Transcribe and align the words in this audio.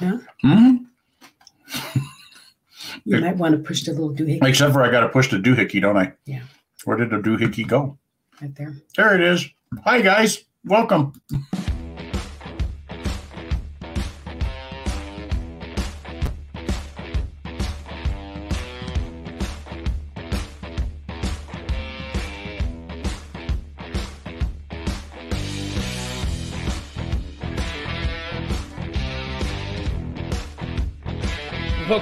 Yeah. 0.00 0.18
hmm 0.42 0.76
You 3.04 3.20
might 3.20 3.36
want 3.36 3.52
to 3.56 3.58
push 3.62 3.82
the 3.84 3.92
little 3.92 4.12
doohickey 4.14 4.42
Except 4.46 4.72
for 4.72 4.82
I 4.82 4.90
got 4.90 5.00
to 5.00 5.08
push 5.08 5.30
the 5.30 5.36
doohickey, 5.38 5.80
don't 5.80 5.96
I? 5.96 6.12
Yeah. 6.24 6.42
Where 6.84 6.96
did 6.96 7.10
the 7.10 7.16
doohickey 7.16 7.66
go? 7.66 7.98
right 8.40 8.54
there. 8.54 8.76
There 8.96 9.14
it 9.14 9.20
is. 9.22 9.48
Hi, 9.84 10.00
guys. 10.02 10.44
Welcome. 10.64 11.20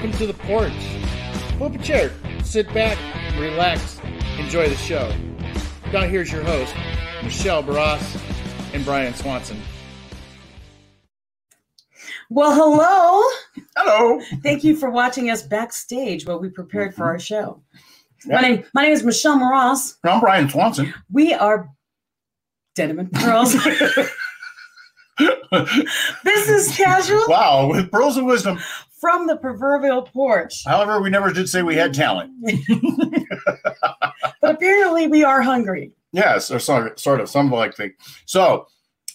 Welcome 0.05 0.19
to 0.19 0.27
the 0.27 0.35
porch. 0.45 0.73
Pull 1.57 1.69
up 1.69 1.75
a 1.75 1.79
chair, 1.79 2.13
sit 2.43 2.71
back, 2.75 2.99
relax, 3.39 3.99
enjoy 4.39 4.69
the 4.69 4.77
show. 4.77 5.11
Now 5.95 6.03
here's 6.03 6.31
your 6.31 6.45
host, 6.45 6.75
Michelle 7.23 7.63
Barras 7.63 8.15
and 8.75 8.85
Brian 8.85 9.15
Swanson. 9.15 9.59
Well, 12.29 12.53
hello. 12.53 13.23
Hello. 13.79 14.21
Thank 14.43 14.63
you 14.63 14.77
for 14.77 14.91
watching 14.91 15.31
us 15.31 15.43
backstage 15.43 16.27
while 16.27 16.39
we 16.39 16.51
prepared 16.51 16.95
for 16.95 17.07
our 17.07 17.19
show. 17.19 17.63
Mm-hmm. 18.27 18.31
Yeah. 18.31 18.37
My 18.37 18.43
name 18.43 18.65
my 18.75 18.83
name 18.83 18.93
is 18.93 19.05
Michelle 19.05 19.39
Moras. 19.39 19.97
I'm 20.05 20.21
Brian 20.21 20.51
Swanson. 20.51 20.93
We 21.11 21.33
are 21.33 21.71
Denim 22.75 22.99
and 22.99 23.11
Pearls 23.11 23.55
Business 26.25 26.77
Casual 26.77 27.25
wow, 27.27 27.71
with 27.71 27.91
pearls 27.91 28.19
of 28.19 28.27
wisdom. 28.27 28.59
From 29.05 29.27
the 29.27 29.37
proverbial 29.37 30.01
porch. 30.01 30.65
However, 30.65 30.99
we 31.03 31.11
never 31.11 31.31
did 31.31 31.47
say 31.47 31.61
we 31.63 31.75
had 31.77 31.93
talent. 31.93 32.33
But 34.41 34.55
apparently 34.57 35.07
we 35.09 35.25
are 35.25 35.43
hungry. 35.43 35.93
Yes, 36.13 36.51
or 36.51 36.59
sort 36.59 36.93
of, 36.93 36.99
sort 36.99 37.21
of 37.21 37.29
some 37.29 37.51
like 37.51 37.75
thing. 37.75 37.93
So, 38.25 38.67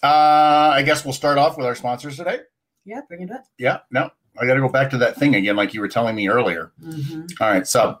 uh, 0.02 0.70
I 0.74 0.82
guess 0.84 1.04
we'll 1.04 1.12
start 1.14 1.38
off 1.38 1.56
with 1.56 1.66
our 1.66 1.74
sponsors 1.74 2.16
today. 2.16 2.40
Yeah, 2.84 3.00
bring 3.08 3.22
it 3.22 3.30
up. 3.32 3.44
Yeah, 3.58 3.78
no, 3.90 4.10
I 4.40 4.46
got 4.46 4.54
to 4.54 4.60
go 4.60 4.68
back 4.68 4.90
to 4.90 4.98
that 4.98 5.16
thing 5.16 5.34
again, 5.34 5.56
like 5.56 5.72
you 5.74 5.80
were 5.80 5.88
telling 5.88 6.14
me 6.14 6.28
earlier. 6.28 6.70
Mhm. 6.82 7.28
All 7.40 7.48
right, 7.50 7.66
so 7.66 7.98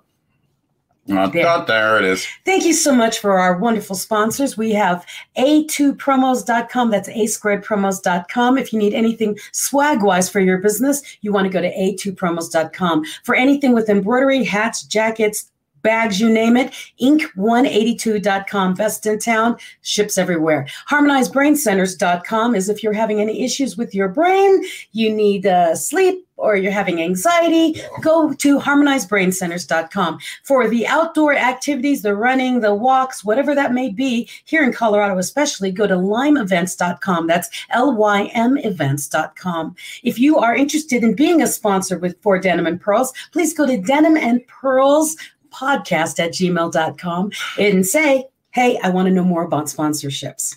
uh, 1.10 1.28
There. 1.28 1.64
there 1.66 1.98
it 1.98 2.04
is. 2.04 2.26
Thank 2.44 2.64
you 2.64 2.72
so 2.72 2.94
much 2.94 3.18
for 3.18 3.38
our 3.38 3.58
wonderful 3.58 3.96
sponsors. 3.96 4.56
We 4.56 4.72
have 4.72 5.04
a2promos.com. 5.36 6.90
That's 6.90 7.08
a 7.08 7.26
squared 7.26 7.64
promos.com. 7.64 8.58
If 8.58 8.72
you 8.72 8.78
need 8.78 8.94
anything 8.94 9.38
swag 9.52 10.02
wise 10.02 10.28
for 10.28 10.40
your 10.40 10.58
business, 10.58 11.02
you 11.22 11.32
want 11.32 11.46
to 11.46 11.52
go 11.52 11.60
to 11.60 11.72
a2promos.com. 11.74 13.04
For 13.24 13.34
anything 13.34 13.74
with 13.74 13.88
embroidery, 13.88 14.44
hats, 14.44 14.82
jackets, 14.82 15.49
bags, 15.82 16.20
you 16.20 16.28
name 16.28 16.56
it, 16.56 16.72
ink182.com. 17.00 18.74
Best 18.74 19.06
in 19.06 19.18
town, 19.18 19.56
ships 19.82 20.18
everywhere. 20.18 20.66
HarmonizeBrainCenters.com 20.90 22.54
is 22.54 22.68
if 22.68 22.82
you're 22.82 22.92
having 22.92 23.20
any 23.20 23.42
issues 23.42 23.76
with 23.76 23.94
your 23.94 24.08
brain, 24.08 24.64
you 24.92 25.14
need 25.14 25.46
uh, 25.46 25.74
sleep, 25.74 26.26
or 26.40 26.56
you're 26.56 26.72
having 26.72 27.00
anxiety, 27.00 27.80
go 28.00 28.32
to 28.32 28.58
harmonizebraincenters.com 28.58 30.18
for 30.42 30.68
the 30.68 30.86
outdoor 30.86 31.34
activities, 31.34 32.02
the 32.02 32.14
running, 32.14 32.60
the 32.60 32.74
walks, 32.74 33.24
whatever 33.24 33.54
that 33.54 33.72
may 33.72 33.90
be, 33.90 34.28
here 34.44 34.64
in 34.64 34.72
Colorado 34.72 35.18
especially, 35.18 35.70
go 35.70 35.86
to 35.86 35.94
lymevents.com. 35.94 37.26
That's 37.26 37.50
L 37.70 37.94
Y 37.94 38.24
M 38.34 38.56
events.com. 38.58 39.76
If 40.02 40.18
you 40.18 40.38
are 40.38 40.56
interested 40.56 41.04
in 41.04 41.14
being 41.14 41.42
a 41.42 41.46
sponsor 41.46 41.98
with 41.98 42.20
For 42.22 42.38
Denim 42.38 42.66
and 42.66 42.80
Pearls, 42.80 43.12
please 43.32 43.52
go 43.52 43.66
to 43.66 43.76
denim 43.76 44.16
and 44.16 44.46
pearls 44.46 45.16
podcast 45.52 46.18
at 46.18 46.32
gmail.com 46.32 47.30
and 47.58 47.86
say, 47.86 48.26
hey, 48.50 48.78
I 48.82 48.88
want 48.90 49.06
to 49.06 49.12
know 49.14 49.24
more 49.24 49.44
about 49.44 49.66
sponsorships. 49.66 50.56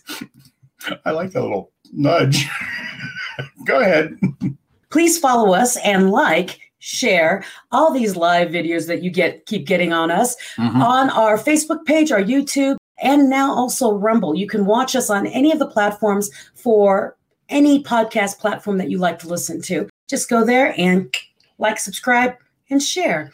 I 1.06 1.12
like 1.12 1.32
that 1.32 1.42
little 1.42 1.72
nudge. 1.92 2.46
go 3.66 3.80
ahead. 3.80 4.18
please 4.90 5.18
follow 5.18 5.54
us 5.54 5.76
and 5.78 6.12
like 6.12 6.60
share 6.80 7.44
all 7.72 7.92
these 7.94 8.16
live 8.16 8.50
videos 8.50 8.88
that 8.88 9.02
you 9.02 9.10
get 9.10 9.46
keep 9.46 9.66
getting 9.66 9.94
on 9.94 10.12
us 10.12 10.36
Mhm. 10.58 10.76
on 10.84 11.10
our 11.12 11.38
facebook 11.38 11.84
page 11.86 12.12
our 12.12 12.22
youtube 12.22 12.76
and 13.02 13.30
now 13.30 13.52
also 13.54 13.94
rumble 13.94 14.36
you 14.36 14.46
can 14.48 14.66
watch 14.66 14.96
us 14.96 15.10
on 15.10 15.26
any 15.28 15.52
of 15.52 15.60
the 15.60 15.66
platforms 15.68 16.30
for 16.54 17.16
any 17.50 17.82
podcast 17.84 18.38
platform 18.38 18.78
that 18.78 18.90
you 18.92 18.98
like 18.98 19.18
to 19.20 19.28
listen 19.28 19.62
to 19.62 19.88
just 20.10 20.30
go 20.30 20.44
there 20.46 20.76
and 20.78 21.12
like 21.58 21.80
subscribe 21.80 22.34
and 22.70 22.84
share 22.84 23.32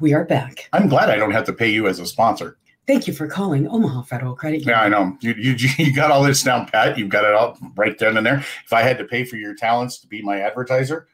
we 0.00 0.12
are 0.14 0.24
back 0.24 0.68
I'm 0.72 0.88
glad 0.88 1.10
I 1.10 1.16
don't 1.16 1.32
have 1.32 1.44
to 1.44 1.52
pay 1.52 1.68
you 1.68 1.86
as 1.88 1.98
a 1.98 2.06
sponsor. 2.06 2.58
thank 2.86 3.06
you 3.06 3.12
for 3.12 3.26
calling 3.26 3.68
omaha 3.68 4.02
federal 4.02 4.34
credit 4.34 4.60
Union. 4.60 4.76
Yeah, 4.78 4.82
I 4.82 4.88
know. 4.88 5.16
You, 5.20 5.34
you, 5.34 5.54
you 5.78 5.94
got 5.94 6.10
all 6.10 6.22
this 6.22 6.42
down 6.42 6.66
pat. 6.66 6.98
You've 6.98 7.08
got 7.10 7.24
it 7.24 7.34
all 7.34 7.58
right 7.76 7.98
then 7.98 8.16
and 8.16 8.26
there. 8.26 8.38
If 8.64 8.72
I 8.72 8.82
had 8.82 8.98
to 8.98 9.04
pay 9.04 9.24
for 9.24 9.36
your 9.36 9.54
talents 9.54 9.98
to 10.00 10.06
be 10.06 10.22
my 10.22 10.40
advertiser, 10.40 11.08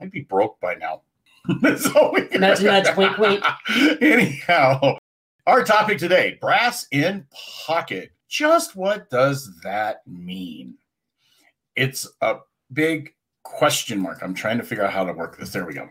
I'd 0.00 0.10
be 0.10 0.20
broke 0.22 0.60
by 0.60 0.74
now. 0.74 1.02
so 1.76 2.12
we- 2.12 2.38
Nudge, 2.38 2.62
nudge, 2.62 2.94
wink, 2.96 3.16
wink. 3.18 3.44
Anyhow, 4.02 4.98
our 5.46 5.64
topic 5.64 5.98
today 5.98 6.36
brass 6.40 6.86
in 6.90 7.26
pocket. 7.66 8.10
Just 8.28 8.74
what 8.74 9.08
does 9.08 9.50
that 9.62 10.06
mean? 10.06 10.74
It's 11.76 12.08
a 12.20 12.36
big 12.72 13.14
question 13.44 14.00
mark. 14.00 14.18
I'm 14.22 14.34
trying 14.34 14.58
to 14.58 14.64
figure 14.64 14.84
out 14.84 14.92
how 14.92 15.04
to 15.04 15.12
work 15.12 15.38
this. 15.38 15.50
There 15.50 15.64
we 15.64 15.74
go. 15.74 15.88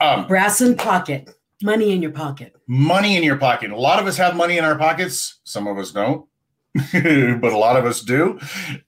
Um, 0.00 0.26
brass 0.28 0.60
in 0.60 0.76
pocket 0.76 1.28
money 1.62 1.92
in 1.92 2.02
your 2.02 2.10
pocket 2.10 2.54
money 2.72 3.16
in 3.16 3.22
your 3.22 3.36
pocket. 3.36 3.70
A 3.70 3.76
lot 3.76 3.98
of 3.98 4.06
us 4.06 4.16
have 4.16 4.34
money 4.34 4.56
in 4.56 4.64
our 4.64 4.76
pockets. 4.78 5.40
Some 5.44 5.66
of 5.66 5.78
us 5.78 5.92
don't, 5.92 6.26
but 6.74 7.52
a 7.52 7.58
lot 7.58 7.76
of 7.76 7.84
us 7.84 8.00
do. 8.00 8.40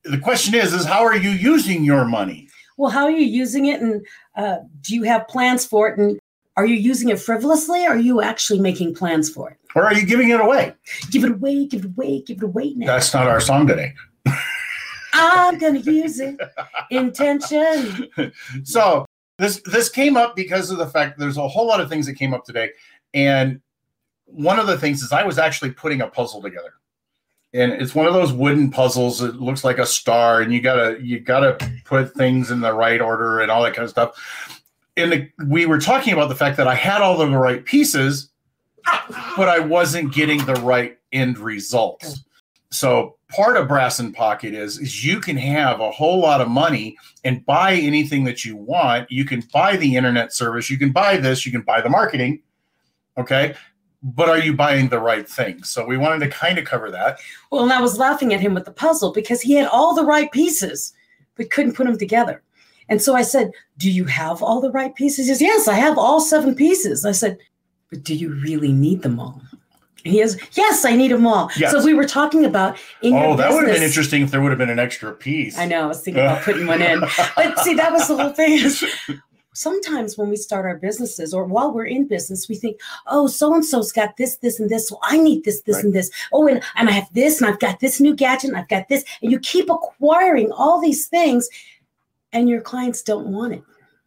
The 0.05 0.19
question 0.19 0.55
is, 0.55 0.73
is 0.73 0.87
how 0.87 1.05
are 1.05 1.17
you 1.17 1.31
using 1.31 1.85
your 1.85 2.05
money? 2.07 2.49
Well, 2.79 2.91
how 2.91 3.05
are 3.05 3.11
you 3.11 3.27
using 3.27 3.67
it, 3.67 3.81
and 3.81 4.05
uh, 4.37 4.59
do 4.81 4.95
you 4.95 5.05
have 5.05 5.29
plans 5.29 5.65
for 5.67 5.89
it? 5.89 5.99
And 5.99 6.19
are 6.57 6.67
you 6.67 6.77
using 6.77 7.11
it 7.11 7.21
frivolously, 7.21 7.85
or 7.85 7.91
are 7.91 7.99
you 7.99 8.23
actually 8.23 8.59
making 8.59 8.95
plans 8.95 9.29
for 9.29 9.51
it? 9.51 9.59
Or 9.77 9.85
are 9.85 9.95
you 9.95 10.07
giving 10.07 10.31
it 10.31 10.41
away? 10.41 10.73
Give 11.11 11.25
it 11.25 11.33
away, 11.33 11.67
give 11.67 11.85
it 11.85 11.89
away, 11.89 12.23
give 12.23 12.39
it 12.39 12.43
away 12.45 12.73
now. 12.75 12.87
That's 12.87 13.13
not 13.13 13.27
our 13.27 13.41
song 13.41 13.67
today. 13.67 13.93
I'm 15.13 15.59
gonna 15.59 15.79
use 15.79 16.19
it. 16.19 16.37
Intention. 16.91 18.09
so 18.65 19.07
this 19.39 19.61
this 19.65 19.89
came 19.89 20.17
up 20.17 20.37
because 20.37 20.71
of 20.71 20.79
the 20.79 20.87
fact 20.87 21.19
there's 21.19 21.37
a 21.37 21.49
whole 21.49 21.67
lot 21.67 21.81
of 21.81 21.89
things 21.89 22.07
that 22.07 22.15
came 22.15 22.35
up 22.35 22.45
today, 22.45 22.71
and 23.13 23.61
one 24.27 24.59
of 24.59 24.67
the 24.67 24.79
things 24.79 25.03
is 25.03 25.13
I 25.13 25.25
was 25.25 25.39
actually 25.39 25.73
putting 25.73 26.01
a 26.01 26.07
puzzle 26.07 26.41
together, 26.41 26.75
and 27.53 27.73
it's 27.73 27.95
one 27.95 28.07
of 28.07 28.15
those 28.15 28.33
wooden 28.33 28.71
puzzles. 28.71 29.23
It 29.23 29.37
looks 29.37 29.65
like 29.65 29.79
a 29.79 29.87
star, 29.87 30.41
and 30.41 30.53
you 30.53 30.61
gotta 30.61 30.99
you 31.03 31.21
gotta 31.21 31.59
put 31.85 32.15
things 32.15 32.51
in 32.51 32.61
the 32.61 32.73
right 32.73 33.01
order 33.01 33.41
and 33.41 33.51
all 33.51 33.63
that 33.63 33.75
kind 33.75 33.85
of 33.85 33.91
stuff. 33.91 34.61
And 34.97 35.11
the, 35.11 35.31
we 35.47 35.67
were 35.67 35.81
talking 35.81 36.13
about 36.13 36.29
the 36.29 36.37
fact 36.37 36.57
that 36.57 36.69
I 36.69 36.75
had 36.75 37.03
all 37.03 37.17
the 37.17 37.27
right 37.27 37.65
pieces, 37.65 38.31
but 39.37 39.49
I 39.49 39.59
wasn't 39.59 40.15
getting 40.15 40.45
the 40.45 40.55
right 40.55 40.97
end 41.13 41.39
results. 41.39 42.25
So 42.75 43.17
part 43.29 43.57
of 43.57 43.69
brass 43.69 44.01
in 44.01 44.13
pocket 44.13 44.53
is 44.53 44.79
is 44.79 45.05
you 45.05 45.21
can 45.21 45.37
have 45.37 45.81
a 45.81 45.91
whole 45.91 46.19
lot 46.19 46.41
of 46.41 46.49
money 46.49 46.97
and 47.23 47.45
buy 47.47 47.75
anything 47.75 48.25
that 48.25 48.45
you 48.45 48.57
want. 48.57 49.11
You 49.11 49.25
can 49.25 49.43
buy 49.53 49.77
the 49.77 49.97
internet 49.97 50.33
service, 50.33 50.69
you 50.69 50.77
can 50.77 50.91
buy 50.91 51.17
this, 51.17 51.47
you 51.47 51.53
can 51.53 51.63
buy 51.63 51.81
the 51.81 51.89
marketing. 51.89 52.43
Okay. 53.17 53.55
But 54.03 54.29
are 54.29 54.39
you 54.39 54.55
buying 54.55 54.89
the 54.89 54.99
right 54.99 55.27
thing? 55.27 55.63
So 55.63 55.87
we 55.87 55.97
wanted 55.97 56.19
to 56.25 56.29
kind 56.29 56.59
of 56.59 56.67
cover 56.67 56.91
that. 56.91 57.21
Well, 57.51 57.63
and 57.63 57.73
I 57.73 57.81
was 57.81 57.97
laughing 57.97 58.35
at 58.35 58.41
him 58.41 58.53
with 58.53 58.67
the 58.67 58.73
puzzle 58.73 59.13
because 59.13 59.41
he 59.41 59.55
had 59.55 59.69
all 59.69 59.95
the 59.95 60.05
right 60.05 60.31
pieces, 60.31 60.93
but 61.37 61.51
couldn't 61.51 61.73
put 61.75 61.87
them 61.87 61.97
together. 61.97 62.43
And 62.89 63.01
so 63.01 63.15
I 63.15 63.23
said, 63.23 63.53
Do 63.79 63.91
you 63.91 64.05
have 64.05 64.43
all 64.43 64.61
the 64.61 64.73
right 64.73 64.95
pieces? 64.95 65.27
He 65.27 65.33
says, 65.33 65.41
Yes, 65.41 65.69
I 65.69 65.75
have 65.75 65.97
all 65.97 66.21
seven 66.21 66.55
pieces. 66.55 67.07
I 67.07 67.13
said, 67.13 67.39
But 67.89 68.03
do 68.03 68.15
you 68.15 68.35
really 68.35 68.73
need 68.73 69.03
them 69.03 69.21
all? 69.21 69.41
He 70.05 70.21
goes, 70.21 70.37
Yes, 70.53 70.85
I 70.85 70.95
need 70.95 71.11
them 71.11 71.27
all. 71.27 71.51
Yes. 71.57 71.73
So 71.73 71.83
we 71.85 71.95
were 71.95 72.05
talking 72.05 72.45
about 72.45 72.79
in 73.03 73.15
oh, 73.15 73.35
that 73.37 73.51
would 73.51 73.65
have 73.67 73.75
been 73.75 73.83
interesting 73.83 74.23
if 74.23 74.31
there 74.31 74.41
would 74.43 74.51
have 74.51 74.59
been 74.59 74.71
an 74.71 74.79
extra 74.79 75.13
piece. 75.13 75.59
I 75.59 75.65
know. 75.67 75.83
I 75.83 75.87
was 75.87 76.03
thinking 76.03 76.23
about 76.23 76.43
putting 76.45 76.67
one 76.67 76.83
in. 76.83 77.01
But 77.37 77.59
see, 77.61 77.75
that 77.75 77.91
was 77.93 78.07
the 78.09 78.17
whole 78.17 78.31
thing. 78.31 78.53
Is 78.53 78.85
sometimes 79.55 80.19
when 80.19 80.29
we 80.29 80.37
start 80.37 80.67
our 80.67 80.77
businesses 80.77 81.33
or 81.33 81.45
while 81.45 81.73
we're 81.73 81.87
in 81.87 82.07
business, 82.07 82.49
we 82.49 82.55
think, 82.57 82.81
oh, 83.07 83.27
so 83.29 83.55
and 83.55 83.65
so's 83.65 83.93
got 83.93 84.17
this, 84.17 84.37
this, 84.37 84.61
and 84.61 84.69
this. 84.69 84.89
So 84.89 84.99
I 85.03 85.17
need 85.17 85.45
this, 85.45 85.63
this, 85.63 85.77
Right. 85.77 85.85
and 85.85 85.95
this. 85.95 86.11
Oh, 86.33 86.47
and, 86.49 86.63
and 86.77 86.89
I 86.89 86.93
have 86.93 87.09
this, 87.15 87.41
and 87.41 87.49
I've 87.51 87.61
got 87.61 87.81
this 87.81 88.01
new 88.01 88.15
gadget, 88.15 88.51
and 88.51 88.59
I've 88.59 88.69
got 88.69 88.89
this. 88.89 89.05
And 89.23 89.31
you 89.33 89.39
keep 89.39 89.71
acquiring 89.71 90.51
all 90.53 90.81
these 90.81 91.07
things, 91.07 91.49
and 92.33 92.49
your 92.49 92.61
clients 92.61 93.01
don't 93.01 93.29
want 93.29 93.55
it. 93.55 93.63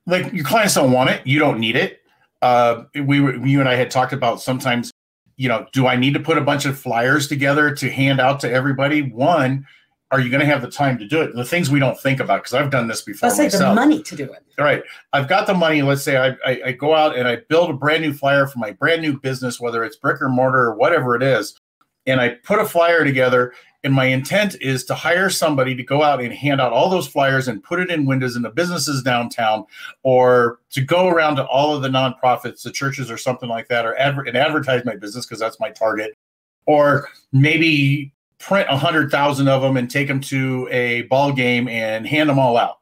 like 0.05 0.31
your 0.33 0.45
clients 0.45 0.73
don't 0.75 0.91
want 0.91 1.09
it 1.09 1.25
you 1.25 1.39
don't 1.39 1.59
need 1.59 1.75
it 1.77 2.01
uh 2.41 2.83
we 3.05 3.19
were 3.21 3.35
you 3.45 3.59
and 3.61 3.67
i 3.69 3.73
had 3.75 3.89
talked 3.89 4.11
about 4.13 4.41
sometimes 4.41 4.91
you 5.37 5.47
know 5.47 5.65
do 5.71 5.87
i 5.87 5.95
need 5.95 6.13
to 6.13 6.19
put 6.19 6.37
a 6.37 6.41
bunch 6.41 6.65
of 6.65 6.77
flyers 6.77 7.27
together 7.27 7.73
to 7.73 7.89
hand 7.89 8.19
out 8.19 8.39
to 8.39 8.51
everybody 8.51 9.01
one 9.01 9.65
are 10.11 10.21
you 10.21 10.29
going 10.29 10.39
to 10.39 10.45
have 10.45 10.61
the 10.61 10.71
time 10.71 10.97
to 10.99 11.07
do 11.07 11.21
it? 11.21 11.35
The 11.35 11.43
things 11.43 11.69
we 11.69 11.79
don't 11.79 11.99
think 11.99 12.19
about 12.19 12.43
because 12.43 12.53
I've 12.53 12.71
done 12.71 12.87
this 12.87 13.01
before. 13.01 13.27
Let's 13.27 13.37
say 13.37 13.49
the 13.49 13.73
money 13.73 14.01
to 14.01 14.15
do 14.15 14.23
it. 14.23 14.43
All 14.57 14.65
right, 14.65 14.81
I've 15.11 15.27
got 15.27 15.47
the 15.47 15.53
money. 15.53 15.81
Let's 15.81 16.01
say 16.01 16.17
I, 16.17 16.29
I, 16.45 16.61
I 16.67 16.71
go 16.71 16.95
out 16.95 17.17
and 17.17 17.27
I 17.27 17.37
build 17.49 17.69
a 17.69 17.73
brand 17.73 18.03
new 18.03 18.13
flyer 18.13 18.47
for 18.47 18.59
my 18.59 18.71
brand 18.71 19.01
new 19.01 19.19
business, 19.19 19.59
whether 19.59 19.83
it's 19.83 19.97
brick 19.97 20.21
or 20.21 20.29
mortar 20.29 20.67
or 20.67 20.75
whatever 20.75 21.15
it 21.15 21.23
is, 21.23 21.59
and 22.05 22.21
I 22.21 22.29
put 22.43 22.59
a 22.59 22.65
flyer 22.65 23.03
together. 23.03 23.53
And 23.83 23.93
my 23.93 24.05
intent 24.05 24.55
is 24.59 24.83
to 24.85 24.95
hire 24.95 25.29
somebody 25.29 25.75
to 25.75 25.83
go 25.83 26.01
out 26.03 26.21
and 26.21 26.33
hand 26.33 26.59
out 26.59 26.73
all 26.73 26.89
those 26.89 27.07
flyers 27.07 27.47
and 27.47 27.63
put 27.63 27.79
it 27.79 27.91
in 27.91 28.05
windows 28.05 28.35
in 28.35 28.41
the 28.41 28.49
businesses 28.49 29.03
downtown, 29.03 29.65
or 30.03 30.59
to 30.71 30.81
go 30.81 31.07
around 31.07 31.35
to 31.35 31.45
all 31.45 31.75
of 31.75 31.81
the 31.83 31.89
nonprofits, 31.89 32.63
the 32.63 32.71
churches, 32.71 33.11
or 33.11 33.17
something 33.17 33.47
like 33.47 33.67
that, 33.67 33.85
or 33.85 33.95
adver- 33.97 34.23
and 34.23 34.35
advertise 34.35 34.83
my 34.83 34.95
business 34.95 35.25
because 35.25 35.39
that's 35.39 35.59
my 35.59 35.69
target, 35.69 36.17
or 36.65 37.07
maybe 37.31 38.13
print 38.39 38.67
a 38.69 38.77
hundred 38.77 39.09
thousand 39.11 39.47
of 39.47 39.61
them 39.61 39.77
and 39.77 39.89
take 39.89 40.07
them 40.07 40.21
to 40.21 40.67
a 40.71 41.03
ball 41.03 41.31
game 41.31 41.67
and 41.67 42.05
hand 42.05 42.29
them 42.29 42.39
all 42.39 42.57
out. 42.57 42.79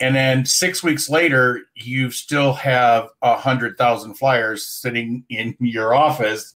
And 0.00 0.16
then 0.16 0.44
six 0.44 0.82
weeks 0.82 1.08
later, 1.08 1.62
you 1.74 2.10
still 2.10 2.52
have 2.54 3.08
a 3.22 3.36
hundred 3.36 3.78
thousand 3.78 4.14
flyers 4.14 4.66
sitting 4.66 5.24
in 5.30 5.56
your 5.60 5.94
office 5.94 6.56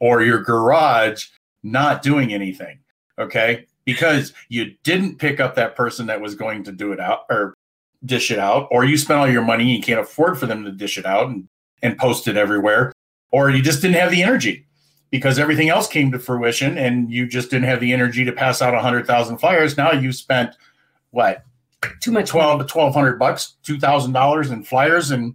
or 0.00 0.22
your 0.22 0.42
garage, 0.42 1.26
not 1.62 2.02
doing 2.02 2.32
anything. 2.32 2.78
Okay. 3.18 3.66
Because 3.84 4.32
you 4.48 4.74
didn't 4.82 5.18
pick 5.18 5.40
up 5.40 5.54
that 5.54 5.76
person 5.76 6.06
that 6.06 6.20
was 6.20 6.34
going 6.34 6.64
to 6.64 6.72
do 6.72 6.92
it 6.92 7.00
out 7.00 7.24
or 7.28 7.54
dish 8.04 8.30
it 8.30 8.38
out, 8.38 8.68
or 8.70 8.84
you 8.84 8.96
spent 8.96 9.20
all 9.20 9.28
your 9.28 9.42
money 9.42 9.64
and 9.64 9.72
you 9.72 9.82
can't 9.82 10.00
afford 10.00 10.38
for 10.38 10.46
them 10.46 10.64
to 10.64 10.72
dish 10.72 10.96
it 10.96 11.04
out 11.04 11.28
and, 11.28 11.48
and 11.82 11.98
post 11.98 12.28
it 12.28 12.36
everywhere, 12.36 12.92
or 13.30 13.50
you 13.50 13.62
just 13.62 13.82
didn't 13.82 13.96
have 13.96 14.10
the 14.10 14.22
energy 14.22 14.66
because 15.10 15.38
everything 15.38 15.68
else 15.68 15.88
came 15.88 16.10
to 16.12 16.18
fruition 16.18 16.78
and 16.78 17.10
you 17.12 17.26
just 17.26 17.50
didn't 17.50 17.68
have 17.68 17.80
the 17.80 17.92
energy 17.92 18.24
to 18.24 18.32
pass 18.32 18.62
out 18.62 18.74
100,000 18.74 19.38
flyers. 19.38 19.76
Now 19.76 19.92
you 19.92 20.12
spent 20.12 20.54
what? 21.10 21.44
Too 22.00 22.12
much 22.12 22.28
12 22.28 22.60
to 22.60 22.78
1200 22.78 23.18
bucks, 23.18 23.56
$2,000 23.64 24.52
in 24.52 24.62
flyers 24.62 25.10
and 25.10 25.34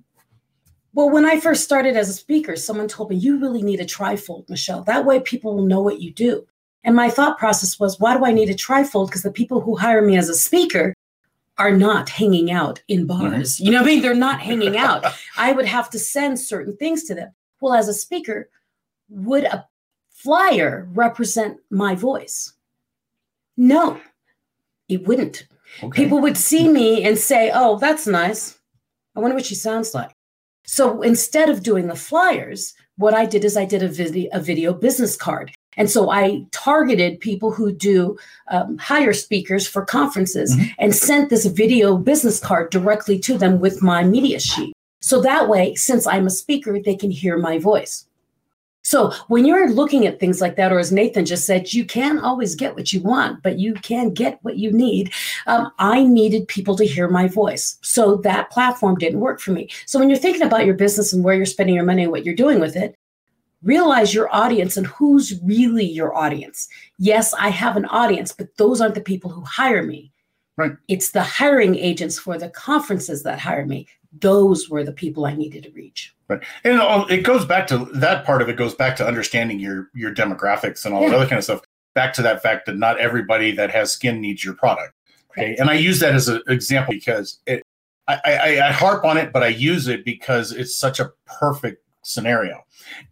well, 0.95 1.09
when 1.09 1.25
I 1.25 1.41
first 1.41 1.65
started 1.65 1.97
as 1.97 2.07
a 2.07 2.13
speaker, 2.13 2.55
someone 2.55 2.87
told 2.87 3.09
me 3.09 3.17
you 3.17 3.37
really 3.37 3.61
need 3.61 3.81
a 3.81 3.85
trifold, 3.85 4.49
Michelle. 4.49 4.81
That 4.83 5.05
way 5.05 5.19
people 5.19 5.53
will 5.53 5.65
know 5.65 5.81
what 5.81 5.99
you 6.01 6.11
do. 6.11 6.47
And 6.85 6.95
my 6.95 7.09
thought 7.09 7.37
process 7.37 7.77
was, 7.77 7.99
why 7.99 8.15
do 8.15 8.23
I 8.23 8.31
need 8.31 8.49
a 8.49 8.53
trifold? 8.53 9.07
Because 9.07 9.23
the 9.23 9.31
people 9.31 9.59
who 9.59 9.75
hire 9.75 10.01
me 10.01 10.15
as 10.15 10.29
a 10.29 10.33
speaker 10.33 10.93
are 11.57 11.71
not 11.71 12.07
hanging 12.07 12.49
out 12.49 12.81
in 12.87 13.05
bars. 13.05 13.55
Mm-hmm. 13.55 13.65
You 13.65 13.71
know 13.71 13.77
what 13.79 13.87
I 13.89 13.91
mean? 13.91 14.01
They're 14.01 14.15
not 14.15 14.39
hanging 14.39 14.77
out. 14.77 15.05
I 15.37 15.51
would 15.51 15.65
have 15.65 15.89
to 15.89 15.99
send 15.99 16.39
certain 16.39 16.77
things 16.77 17.03
to 17.05 17.15
them. 17.15 17.33
Well, 17.59 17.73
as 17.73 17.89
a 17.89 17.93
speaker, 17.93 18.49
would 19.09 19.43
a 19.43 19.67
flyer 20.11 20.87
represent 20.93 21.57
my 21.69 21.95
voice? 21.95 22.53
No, 23.57 23.99
it 24.87 25.05
wouldn't. 25.05 25.45
Okay. 25.83 26.03
People 26.03 26.21
would 26.21 26.37
see 26.37 26.69
me 26.69 27.03
and 27.03 27.17
say, 27.17 27.51
oh, 27.53 27.79
that's 27.79 28.07
nice. 28.07 28.57
I 29.13 29.19
wonder 29.19 29.35
what 29.35 29.45
she 29.45 29.55
sounds 29.55 29.93
like. 29.93 30.14
So 30.65 31.01
instead 31.01 31.49
of 31.49 31.63
doing 31.63 31.87
the 31.87 31.95
flyers, 31.95 32.73
what 32.97 33.13
I 33.13 33.25
did 33.25 33.45
is 33.45 33.57
I 33.57 33.65
did 33.65 33.83
a 33.83 33.87
video, 33.87 34.29
a 34.33 34.39
video 34.39 34.73
business 34.73 35.15
card. 35.15 35.51
And 35.77 35.89
so 35.89 36.09
I 36.09 36.45
targeted 36.51 37.19
people 37.19 37.51
who 37.51 37.71
do 37.71 38.17
um, 38.49 38.77
hire 38.77 39.13
speakers 39.13 39.67
for 39.67 39.83
conferences 39.83 40.55
mm-hmm. 40.55 40.71
and 40.79 40.95
sent 40.95 41.29
this 41.29 41.45
video 41.45 41.97
business 41.97 42.39
card 42.39 42.71
directly 42.71 43.19
to 43.19 43.37
them 43.37 43.59
with 43.59 43.81
my 43.81 44.03
media 44.03 44.39
sheet. 44.39 44.73
So 45.01 45.21
that 45.21 45.49
way, 45.49 45.75
since 45.75 46.07
I'm 46.07 46.27
a 46.27 46.31
speaker, 46.31 46.79
they 46.79 46.95
can 46.95 47.11
hear 47.11 47.37
my 47.37 47.59
voice. 47.59 48.07
So 48.85 49.11
when 49.29 49.45
you're 49.45 49.71
looking 49.71 50.05
at 50.05 50.19
things 50.19 50.39
like 50.39 50.57
that, 50.57 50.71
or 50.71 50.77
as 50.77 50.91
Nathan 50.91 51.25
just 51.25 51.47
said, 51.47 51.73
you 51.73 51.85
can't 51.85 52.23
always 52.23 52.53
get 52.53 52.75
what 52.75 52.93
you 52.93 53.01
want, 53.01 53.41
but 53.41 53.57
you 53.57 53.73
can 53.73 54.13
get 54.13 54.37
what 54.43 54.57
you 54.57 54.71
need. 54.71 55.11
Um, 55.47 55.71
I 55.79 56.03
needed 56.03 56.47
people 56.47 56.75
to 56.75 56.85
hear 56.85 57.07
my 57.07 57.27
voice. 57.27 57.79
So 57.81 58.17
that 58.17 58.51
platform 58.51 58.95
didn't 58.99 59.21
work 59.21 59.39
for 59.39 59.51
me. 59.51 59.69
So 59.87 59.97
when 59.97 60.07
you're 60.07 60.19
thinking 60.19 60.43
about 60.43 60.67
your 60.67 60.75
business 60.75 61.13
and 61.13 61.23
where 61.23 61.33
you're 61.33 61.47
spending 61.47 61.73
your 61.73 61.83
money 61.83 62.03
and 62.03 62.11
what 62.11 62.25
you're 62.25 62.35
doing 62.35 62.59
with 62.59 62.75
it, 62.75 62.95
realize 63.63 64.13
your 64.13 64.33
audience 64.33 64.77
and 64.77 64.85
who's 64.85 65.41
really 65.43 65.85
your 65.85 66.15
audience. 66.15 66.69
Yes, 66.99 67.33
I 67.33 67.49
have 67.49 67.77
an 67.77 67.85
audience, 67.85 68.33
but 68.33 68.55
those 68.57 68.81
aren't 68.81 68.93
the 68.93 69.01
people 69.01 69.31
who 69.31 69.41
hire 69.41 69.81
me. 69.81 70.11
Right. 70.57 70.73
It's 70.87 71.09
the 71.09 71.23
hiring 71.23 71.75
agents 71.75 72.19
for 72.19 72.37
the 72.37 72.49
conferences 72.49 73.23
that 73.23 73.39
hire 73.39 73.65
me. 73.65 73.87
Those 74.19 74.69
were 74.69 74.83
the 74.83 74.91
people 74.91 75.25
I 75.25 75.33
needed 75.33 75.63
to 75.63 75.71
reach. 75.71 76.15
Right, 76.27 76.41
and 76.63 76.81
it 77.11 77.23
goes 77.23 77.45
back 77.45 77.67
to 77.67 77.85
that 77.93 78.25
part 78.25 78.41
of 78.41 78.49
it 78.49 78.57
goes 78.57 78.73
back 78.73 78.95
to 78.97 79.07
understanding 79.07 79.59
your 79.59 79.89
your 79.93 80.13
demographics 80.13 80.85
and 80.85 80.93
all 80.93 81.03
yeah. 81.03 81.09
that 81.09 81.15
other 81.17 81.27
kind 81.27 81.37
of 81.37 81.43
stuff. 81.43 81.61
Back 81.93 82.13
to 82.13 82.21
that 82.23 82.41
fact 82.41 82.65
that 82.65 82.77
not 82.77 82.99
everybody 82.99 83.51
that 83.51 83.71
has 83.71 83.91
skin 83.91 84.19
needs 84.19 84.43
your 84.43 84.53
product. 84.55 84.93
Okay, 85.31 85.55
and 85.57 85.69
I 85.69 85.73
use 85.73 85.99
that 85.99 86.13
as 86.13 86.27
an 86.27 86.41
example 86.47 86.93
because 86.93 87.39
it, 87.45 87.63
I, 88.07 88.19
I, 88.25 88.67
I 88.67 88.71
harp 88.71 89.05
on 89.05 89.17
it, 89.17 89.33
but 89.33 89.43
I 89.43 89.47
use 89.47 89.87
it 89.87 90.05
because 90.05 90.51
it's 90.51 90.77
such 90.77 90.99
a 90.99 91.11
perfect 91.25 91.83
scenario. 92.03 92.63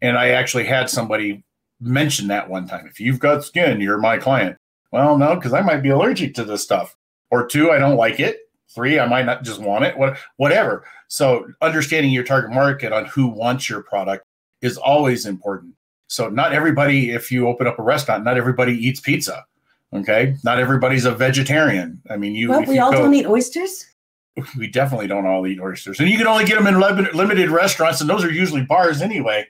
And 0.01 0.17
I 0.17 0.29
actually 0.29 0.65
had 0.65 0.89
somebody 0.89 1.43
mention 1.79 2.27
that 2.27 2.49
one 2.49 2.67
time. 2.67 2.87
If 2.87 2.99
you've 2.99 3.19
got 3.19 3.43
skin, 3.43 3.81
you're 3.81 3.97
my 3.97 4.17
client. 4.17 4.57
Well, 4.91 5.17
no, 5.17 5.35
because 5.35 5.53
I 5.53 5.61
might 5.61 5.81
be 5.81 5.89
allergic 5.89 6.35
to 6.35 6.43
this 6.43 6.63
stuff. 6.63 6.95
Or 7.31 7.47
two, 7.47 7.71
I 7.71 7.79
don't 7.79 7.97
like 7.97 8.19
it. 8.19 8.37
Three, 8.73 8.99
I 8.99 9.05
might 9.05 9.25
not 9.25 9.43
just 9.43 9.59
want 9.59 9.85
it. 9.85 9.97
What, 9.97 10.17
whatever. 10.37 10.85
So 11.07 11.47
understanding 11.61 12.11
your 12.11 12.23
target 12.23 12.51
market 12.51 12.91
on 12.91 13.05
who 13.05 13.27
wants 13.27 13.69
your 13.69 13.83
product 13.83 14.25
is 14.61 14.77
always 14.77 15.25
important. 15.25 15.75
So 16.07 16.29
not 16.29 16.53
everybody, 16.53 17.11
if 17.11 17.31
you 17.31 17.47
open 17.47 17.67
up 17.67 17.79
a 17.79 17.83
restaurant, 17.83 18.23
not 18.23 18.37
everybody 18.37 18.73
eats 18.73 18.99
pizza. 18.99 19.45
Okay, 19.93 20.35
not 20.43 20.59
everybody's 20.59 21.05
a 21.05 21.11
vegetarian. 21.11 22.01
I 22.09 22.17
mean, 22.17 22.33
you. 22.33 22.49
Well, 22.49 22.63
we 22.63 22.75
you 22.75 22.81
all 22.81 22.91
go, 22.91 23.03
don't 23.03 23.13
eat 23.13 23.27
oysters. 23.27 23.85
We 24.57 24.67
definitely 24.67 25.05
don't 25.05 25.27
all 25.27 25.45
eat 25.45 25.59
oysters, 25.59 25.99
and 25.99 26.09
you 26.09 26.17
can 26.17 26.25
only 26.25 26.43
get 26.43 26.57
them 26.57 26.65
in 26.65 26.79
limited 26.79 27.51
restaurants, 27.51 28.01
and 28.01 28.09
those 28.09 28.23
are 28.23 28.31
usually 28.31 28.63
bars 28.63 28.99
anyway, 29.03 29.47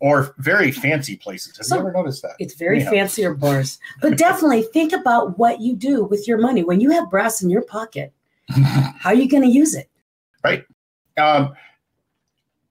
or 0.00 0.34
very 0.38 0.72
fancy 0.72 1.16
places. 1.16 1.56
Have 1.56 1.66
so 1.66 1.76
you 1.76 1.82
ever 1.82 1.92
noticed 1.92 2.22
that? 2.22 2.32
It's 2.40 2.54
very 2.54 2.78
Anyhow. 2.78 2.90
fancier 2.90 3.34
bars, 3.34 3.78
but 4.02 4.18
definitely 4.18 4.62
think 4.62 4.92
about 4.92 5.38
what 5.38 5.60
you 5.60 5.76
do 5.76 6.02
with 6.02 6.26
your 6.26 6.38
money 6.38 6.64
when 6.64 6.80
you 6.80 6.90
have 6.90 7.08
brass 7.10 7.42
in 7.42 7.48
your 7.48 7.62
pocket. 7.62 8.12
How 8.50 9.10
are 9.10 9.14
you 9.14 9.28
going 9.28 9.42
to 9.42 9.48
use 9.48 9.74
it? 9.74 9.88
Right. 10.42 10.64
Um, 11.16 11.54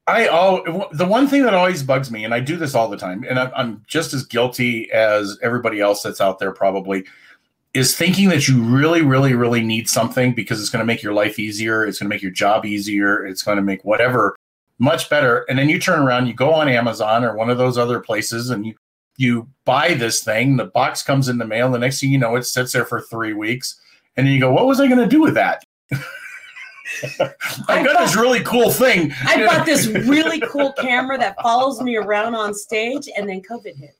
I 0.05 0.27
all 0.27 0.63
the 0.91 1.05
one 1.05 1.27
thing 1.27 1.43
that 1.43 1.53
always 1.53 1.81
bugs 1.81 2.11
me, 2.11 2.25
and 2.25 2.33
I 2.33 2.41
do 2.41 2.57
this 2.57 2.75
all 2.75 2.89
the 2.89 2.97
time, 2.97 3.23
and 3.27 3.39
I'm 3.39 3.83
just 3.87 4.13
as 4.13 4.25
guilty 4.25 4.91
as 4.91 5.39
everybody 5.41 5.79
else 5.79 6.03
that's 6.03 6.19
out 6.19 6.39
there 6.39 6.51
probably, 6.51 7.05
is 7.73 7.95
thinking 7.95 8.27
that 8.29 8.47
you 8.47 8.61
really, 8.61 9.01
really, 9.01 9.33
really 9.33 9.61
need 9.61 9.87
something 9.89 10.33
because 10.33 10.59
it's 10.59 10.69
going 10.69 10.81
to 10.81 10.85
make 10.85 11.01
your 11.01 11.13
life 11.13 11.39
easier, 11.39 11.85
it's 11.85 11.99
going 11.99 12.09
to 12.09 12.13
make 12.13 12.21
your 12.21 12.31
job 12.31 12.65
easier, 12.65 13.25
it's 13.25 13.43
going 13.43 13.55
to 13.55 13.63
make 13.63 13.85
whatever 13.85 14.35
much 14.77 15.09
better, 15.09 15.45
and 15.47 15.57
then 15.57 15.69
you 15.69 15.79
turn 15.79 16.01
around, 16.01 16.27
you 16.27 16.33
go 16.33 16.51
on 16.51 16.67
Amazon 16.67 17.23
or 17.23 17.37
one 17.37 17.49
of 17.49 17.57
those 17.57 17.77
other 17.77 18.01
places, 18.01 18.49
and 18.49 18.65
you 18.65 18.75
you 19.15 19.47
buy 19.63 19.93
this 19.93 20.23
thing. 20.23 20.57
The 20.57 20.65
box 20.65 21.03
comes 21.03 21.29
in 21.29 21.37
the 21.37 21.45
mail. 21.45 21.71
The 21.71 21.77
next 21.77 22.01
thing 22.01 22.09
you 22.09 22.17
know, 22.17 22.35
it 22.35 22.43
sits 22.43 22.73
there 22.73 22.83
for 22.83 22.99
three 22.99 23.33
weeks, 23.33 23.79
and 24.17 24.27
then 24.27 24.33
you 24.33 24.39
go, 24.39 24.51
"What 24.51 24.65
was 24.65 24.81
I 24.81 24.87
going 24.87 24.99
to 24.99 25.07
do 25.07 25.21
with 25.21 25.35
that?" 25.35 25.63
I 27.67 27.83
got 27.83 27.99
this 27.99 28.15
really 28.15 28.41
cool 28.41 28.71
thing. 28.71 29.11
I 29.25 29.45
bought 29.45 29.65
this 29.65 29.87
really 29.87 30.39
cool 30.41 30.73
camera 30.73 31.17
that 31.17 31.41
follows 31.41 31.81
me 31.81 31.97
around 31.97 32.35
on 32.35 32.53
stage, 32.53 33.09
and 33.15 33.27
then 33.27 33.41
COVID 33.41 33.75
hit. 33.75 33.95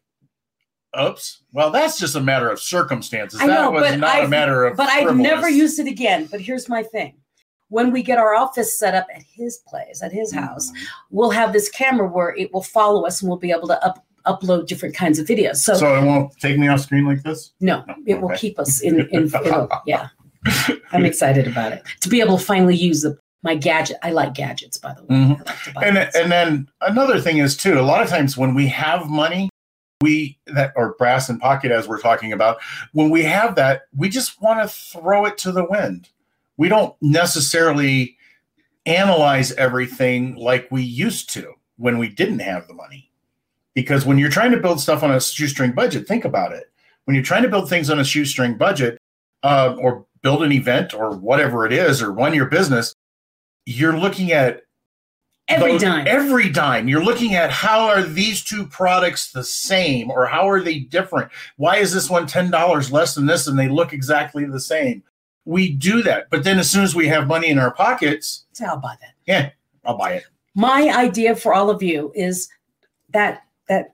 Oops. 1.00 1.42
Well, 1.54 1.72
that's 1.72 1.98
just 1.98 2.16
a 2.16 2.22
matter 2.22 2.50
of 2.50 2.60
circumstances. 2.60 3.42
I 3.42 3.48
know, 3.48 3.54
that 3.54 3.72
was 3.72 3.98
not 3.98 4.16
I've, 4.16 4.26
a 4.26 4.28
matter 4.28 4.66
of. 4.66 4.78
But. 4.78 4.90
I've 4.90 5.16
never 5.16 5.50
used 5.50 5.80
it 5.80 5.88
again. 5.88 6.28
But 6.30 6.42
here's 6.42 6.70
my 6.70 6.84
thing: 6.84 7.16
when 7.70 7.92
we 7.92 8.04
get 8.04 8.18
our 8.18 8.36
office 8.36 8.78
set 8.78 8.94
up 8.94 9.08
at 9.14 9.24
his 9.24 9.60
place, 9.68 10.04
at 10.04 10.12
his 10.12 10.32
house, 10.32 10.70
mm-hmm. 10.70 10.84
we'll 11.10 11.32
have 11.32 11.54
this 11.54 11.70
camera 11.70 12.08
where 12.08 12.36
it 12.36 12.54
will 12.54 12.64
follow 12.64 13.06
us, 13.06 13.22
and 13.22 13.30
we'll 13.30 13.40
be 13.40 13.52
able 13.52 13.68
to 13.68 13.84
up, 13.84 14.06
upload 14.28 14.68
different 14.68 14.96
kinds 14.96 15.18
of 15.18 15.26
videos. 15.26 15.58
So, 15.58 15.74
so 15.74 15.96
it 15.96 16.06
won't 16.06 16.32
take 16.40 16.58
me 16.58 16.68
off 16.68 16.82
screen 16.82 17.06
like 17.06 17.24
this. 17.24 17.54
No, 17.60 17.84
no 17.88 17.96
it 18.06 18.14
okay. 18.14 18.22
will 18.22 18.38
keep 18.38 18.60
us 18.60 18.82
in. 18.82 19.08
in 19.10 19.32
yeah. 19.86 20.10
I'm 20.92 21.06
excited 21.06 21.48
about 21.48 21.74
it 21.74 21.84
to 22.02 22.10
be 22.10 22.22
able 22.22 22.38
to 22.38 22.44
finally 22.44 22.76
use 22.76 23.02
the, 23.02 23.18
my 23.44 23.56
gadget. 23.56 23.98
I 24.04 24.12
like 24.12 24.34
gadgets, 24.34 24.78
by 24.78 24.94
the 24.94 25.04
way. 25.04 25.16
Mm-hmm. 25.16 25.76
Like 25.76 25.86
and 25.86 25.98
and 25.98 26.32
then 26.32 26.70
another 26.82 27.20
thing 27.20 27.38
is 27.38 27.58
too. 27.58 27.80
A 27.80 27.82
lot 27.82 28.02
of 28.02 28.10
times 28.10 28.38
when 28.38 28.54
we 28.54 28.68
have 28.68 29.10
money, 29.10 29.50
we 30.02 30.38
that 30.48 30.74
or 30.76 30.96
brass 30.98 31.30
and 31.30 31.40
pocket 31.40 31.72
as 31.72 31.88
we're 31.88 32.00
talking 32.00 32.34
about, 32.34 32.58
when 32.94 33.10
we 33.10 33.24
have 33.24 33.56
that, 33.56 33.84
we 33.96 34.10
just 34.10 34.42
want 34.42 34.62
to 34.62 34.68
throw 34.68 35.26
it 35.26 35.38
to 35.40 35.52
the 35.52 35.66
wind. 35.66 36.10
We 36.58 36.70
don't 36.70 36.96
necessarily 37.02 38.18
analyze 38.86 39.52
everything 39.54 40.36
like 40.36 40.68
we 40.70 40.84
used 40.84 41.30
to 41.32 41.54
when 41.78 41.98
we 41.98 42.10
didn't 42.10 42.40
have 42.40 42.68
the 42.68 42.74
money. 42.74 43.10
Because 43.74 44.06
when 44.06 44.20
you're 44.20 44.30
trying 44.30 44.52
to 44.52 44.60
build 44.60 44.80
stuff 44.80 45.02
on 45.02 45.12
a 45.12 45.20
shoestring 45.20 45.72
budget, 45.72 46.08
think 46.08 46.26
about 46.26 46.52
it. 46.52 46.66
When 47.06 47.16
you're 47.16 47.24
trying 47.24 47.44
to 47.44 47.50
build 47.50 47.70
things 47.70 47.90
on 47.90 48.00
a 48.00 48.06
shoestring 48.06 48.58
budget, 48.58 49.00
uh, 49.42 49.76
or 49.80 50.06
build 50.24 50.42
an 50.42 50.52
event 50.52 50.94
or 50.94 51.12
whatever 51.16 51.66
it 51.66 51.74
is 51.74 52.02
or 52.02 52.12
run 52.12 52.34
your 52.34 52.48
business, 52.48 52.96
you're 53.66 53.96
looking 53.98 54.32
at 54.32 54.62
Every 55.50 55.74
those- 55.74 55.82
dime. 55.82 56.08
Every 56.08 56.50
dime. 56.50 56.88
You're 56.88 57.04
looking 57.04 57.36
at 57.36 57.52
how 57.52 57.82
are 57.90 58.02
these 58.02 58.42
two 58.44 58.66
products 58.66 59.32
the 59.32 59.44
same 59.44 60.10
or 60.10 60.26
how 60.26 60.50
are 60.50 60.62
they 60.62 60.80
different? 60.80 61.30
Why 61.58 61.78
is 61.78 61.94
this 61.94 62.10
one 62.10 62.26
$10 62.26 62.92
less 62.92 63.14
than 63.14 63.26
this 63.26 63.46
and 63.46 63.60
they 63.60 63.68
look 63.68 63.92
exactly 63.92 64.46
the 64.46 64.60
same? 64.62 65.04
We 65.46 65.70
do 65.70 66.02
that. 66.04 66.30
But 66.30 66.46
then 66.46 66.60
as 66.60 66.72
soon 66.72 66.84
as 66.86 66.96
we 66.96 67.10
have 67.10 67.28
money 67.28 67.50
in 67.50 67.60
our 67.60 67.72
pockets, 67.74 68.46
So 68.54 68.66
I'll 68.66 68.78
buy 68.80 68.96
that. 69.02 69.14
yeah, 69.28 69.50
I'll 69.84 69.98
buy 69.98 70.14
it. 70.14 70.24
my 70.56 70.90
idea 70.96 71.36
for 71.36 71.54
all 71.54 71.70
of 71.70 71.84
you 71.84 72.12
is 72.16 72.48
that 73.10 73.44
that 73.68 73.94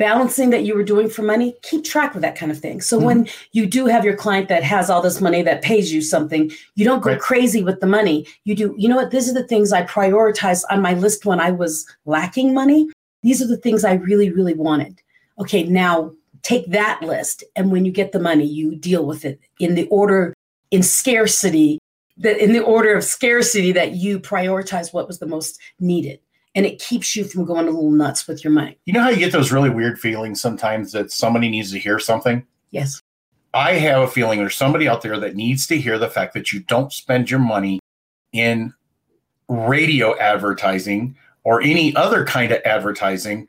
balancing 0.00 0.48
that 0.48 0.64
you 0.64 0.74
were 0.74 0.82
doing 0.82 1.10
for 1.10 1.20
money 1.20 1.54
keep 1.62 1.84
track 1.84 2.14
of 2.14 2.22
that 2.22 2.34
kind 2.34 2.50
of 2.50 2.58
thing. 2.58 2.80
So 2.80 2.96
mm-hmm. 2.96 3.06
when 3.06 3.28
you 3.52 3.66
do 3.66 3.84
have 3.84 4.02
your 4.02 4.16
client 4.16 4.48
that 4.48 4.62
has 4.62 4.88
all 4.88 5.02
this 5.02 5.20
money 5.20 5.42
that 5.42 5.60
pays 5.60 5.92
you 5.92 6.00
something 6.00 6.50
you 6.74 6.86
don't 6.86 7.02
go 7.02 7.10
Right. 7.10 7.20
crazy 7.20 7.62
with 7.62 7.80
the 7.80 7.86
money. 7.86 8.26
You 8.44 8.54
do 8.54 8.74
you 8.78 8.88
know 8.88 8.96
what? 8.96 9.10
These 9.10 9.28
are 9.28 9.34
the 9.34 9.46
things 9.46 9.72
i 9.72 9.82
prioritized 9.82 10.64
on 10.70 10.80
my 10.80 10.94
list 10.94 11.26
when 11.26 11.38
i 11.38 11.50
was 11.50 11.86
lacking 12.06 12.54
money. 12.54 12.88
These 13.22 13.42
are 13.42 13.46
the 13.46 13.58
things 13.58 13.84
i 13.84 13.94
really 13.94 14.30
really 14.30 14.54
wanted. 14.54 15.02
Okay 15.38 15.64
now 15.64 16.12
take 16.42 16.66
that 16.70 17.02
list. 17.02 17.44
And 17.54 17.70
when 17.70 17.84
you 17.84 17.92
get 17.92 18.12
the 18.12 18.20
money 18.30 18.46
you 18.46 18.74
deal 18.76 19.04
with 19.04 19.26
it 19.26 19.38
in 19.58 19.74
the 19.74 19.86
order 19.88 20.32
in 20.70 20.82
scarcity 20.82 21.78
that 22.16 22.38
in 22.38 22.52
the 22.54 22.64
order 22.64 22.94
of 22.94 23.04
scarcity 23.04 23.72
that 23.72 23.92
you 23.92 24.18
prioritize 24.18 24.94
what 24.94 25.06
was 25.06 25.18
the 25.18 25.26
most 25.26 25.60
needed 25.78 26.20
and 26.54 26.66
it 26.66 26.78
keeps 26.80 27.14
you 27.14 27.24
from 27.24 27.44
going 27.44 27.68
a 27.68 27.70
little 27.70 27.90
nuts 27.90 28.26
with 28.26 28.42
your 28.44 28.52
money 28.52 28.78
You 28.86 28.92
know 28.92 29.02
how 29.02 29.10
you 29.10 29.18
get 29.18 29.32
those 29.32 29.52
really 29.52 29.70
weird 29.70 29.98
feelings 30.00 30.40
sometimes 30.40 30.92
that 30.92 31.12
somebody 31.12 31.48
needs 31.48 31.72
to 31.72 31.78
hear 31.78 31.98
something? 31.98 32.46
yes 32.70 33.00
I 33.52 33.72
have 33.72 34.02
a 34.02 34.08
feeling 34.08 34.38
there's 34.38 34.56
somebody 34.56 34.86
out 34.88 35.02
there 35.02 35.18
that 35.18 35.34
needs 35.34 35.66
to 35.68 35.76
hear 35.76 35.98
the 35.98 36.08
fact 36.08 36.34
that 36.34 36.52
you 36.52 36.60
don't 36.60 36.92
spend 36.92 37.30
your 37.30 37.40
money 37.40 37.80
in 38.32 38.72
radio 39.48 40.16
advertising 40.18 41.16
or 41.42 41.60
any 41.60 41.94
other 41.96 42.24
kind 42.24 42.52
of 42.52 42.60
advertising 42.64 43.48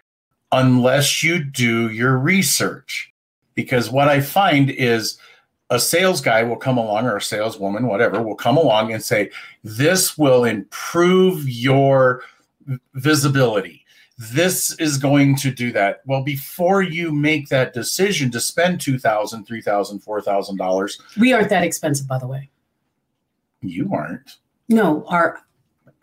unless 0.51 1.21
you 1.21 1.43
do 1.43 1.89
your 1.89 2.17
research. 2.17 3.13
Because 3.53 3.91
what 3.91 4.07
I 4.07 4.21
find 4.21 4.69
is 4.71 5.17
a 5.69 5.79
sales 5.79 6.19
guy 6.19 6.41
will 6.43 6.57
come 6.57 6.77
along 6.77 7.05
or 7.05 7.17
a 7.17 7.21
saleswoman, 7.21 7.85
whatever, 7.85 8.21
will 8.21 8.35
come 8.35 8.57
along 8.57 8.91
and 8.91 9.03
say, 9.03 9.29
This 9.63 10.17
will 10.17 10.45
improve 10.45 11.47
your 11.47 12.23
visibility. 12.93 13.85
This 14.17 14.75
is 14.79 14.97
going 14.97 15.35
to 15.37 15.49
do 15.51 15.71
that. 15.71 16.01
Well, 16.05 16.21
before 16.23 16.81
you 16.83 17.11
make 17.11 17.47
that 17.49 17.73
decision 17.73 18.29
to 18.31 18.39
spend 18.39 18.79
$2,000, 18.79 19.47
$3,000, 19.47 20.03
$4,000, 20.03 21.01
we 21.19 21.33
aren't 21.33 21.49
that 21.49 21.63
expensive 21.63 22.07
by 22.07 22.19
the 22.19 22.27
way 22.27 22.49
you 23.61 23.89
aren't. 23.93 24.37
no 24.69 25.05
our, 25.07 25.39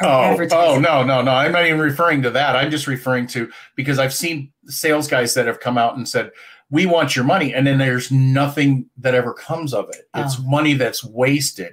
Oh, 0.01 0.37
oh 0.53 0.79
no, 0.79 1.03
no, 1.03 1.23
no. 1.23 1.33
I'm 1.33 1.51
not 1.51 1.67
even 1.67 1.81
referring 1.81 2.23
to 2.23 2.31
that. 2.31 2.55
I'm 2.55 2.71
just 2.71 2.87
referring 2.87 3.27
to 3.29 3.51
because 3.75 3.99
I've 3.99 4.15
seen 4.15 4.53
sales 4.67 5.09
guys 5.09 5.35
that 5.35 5.49
have 5.49 5.59
come 5.59 5.77
out 5.77 5.97
and 5.97 6.09
said, 6.09 6.31
"We 6.71 6.87
want 6.87 7.17
your 7.17 7.25
money," 7.25 7.53
and 7.53 7.67
then 7.67 7.79
there's 7.79 8.13
nothing 8.13 8.89
that 8.99 9.17
ever 9.17 9.35
comes 9.35 9.75
of 9.75 9.89
it. 9.89 10.09
It's 10.15 10.39
Oh. 10.39 10.43
money 10.45 10.75
that's 10.75 11.03
wasted 11.03 11.73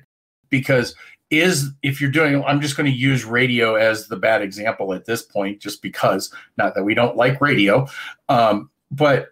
because 0.50 0.96
is 1.30 1.72
if 1.84 2.00
you're 2.00 2.12
doing 2.12 2.44
I'm 2.44 2.62
just 2.62 2.78
going 2.78 2.92
to 2.92 2.98
use 2.98 3.26
radio 3.26 3.76
as 3.76 4.08
the 4.08 4.16
bad 4.18 4.42
example 4.42 4.94
at 4.94 5.06
this 5.06 5.24
point 5.24 5.60
just 5.60 5.82
because 5.82 6.32
not 6.58 6.76
that 6.76 6.84
we 6.84 6.94
don't 6.94 7.18
like 7.18 7.42
radio 7.42 7.88
um, 8.30 8.70
but 8.92 9.30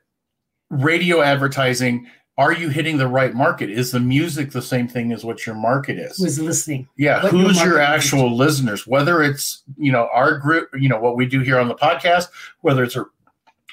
radio 0.69 1.21
advertising 1.21 2.07
are 2.37 2.51
you 2.51 2.69
hitting 2.69 2.97
the 2.97 3.07
right 3.07 3.35
market 3.35 3.69
is 3.69 3.91
the 3.91 3.99
music 3.99 4.51
the 4.51 4.61
same 4.61 4.87
thing 4.87 5.11
as 5.11 5.23
what 5.23 5.45
your 5.45 5.55
market 5.55 5.99
is 5.99 6.17
who's 6.17 6.39
listening 6.39 6.87
yeah, 6.97 7.21
what 7.21 7.31
who's 7.31 7.57
your 7.57 7.75
market 7.77 7.89
actual 7.89 8.35
listeners? 8.35 8.87
Whether 8.87 9.21
it's 9.21 9.63
you 9.77 9.91
know 9.91 10.09
our 10.13 10.37
group, 10.37 10.69
you 10.73 10.89
know 10.89 10.99
what 10.99 11.15
we 11.15 11.25
do 11.25 11.41
here 11.41 11.59
on 11.59 11.67
the 11.67 11.75
podcast, 11.75 12.27
whether 12.61 12.83
it's 12.83 12.95
a, 12.95 13.05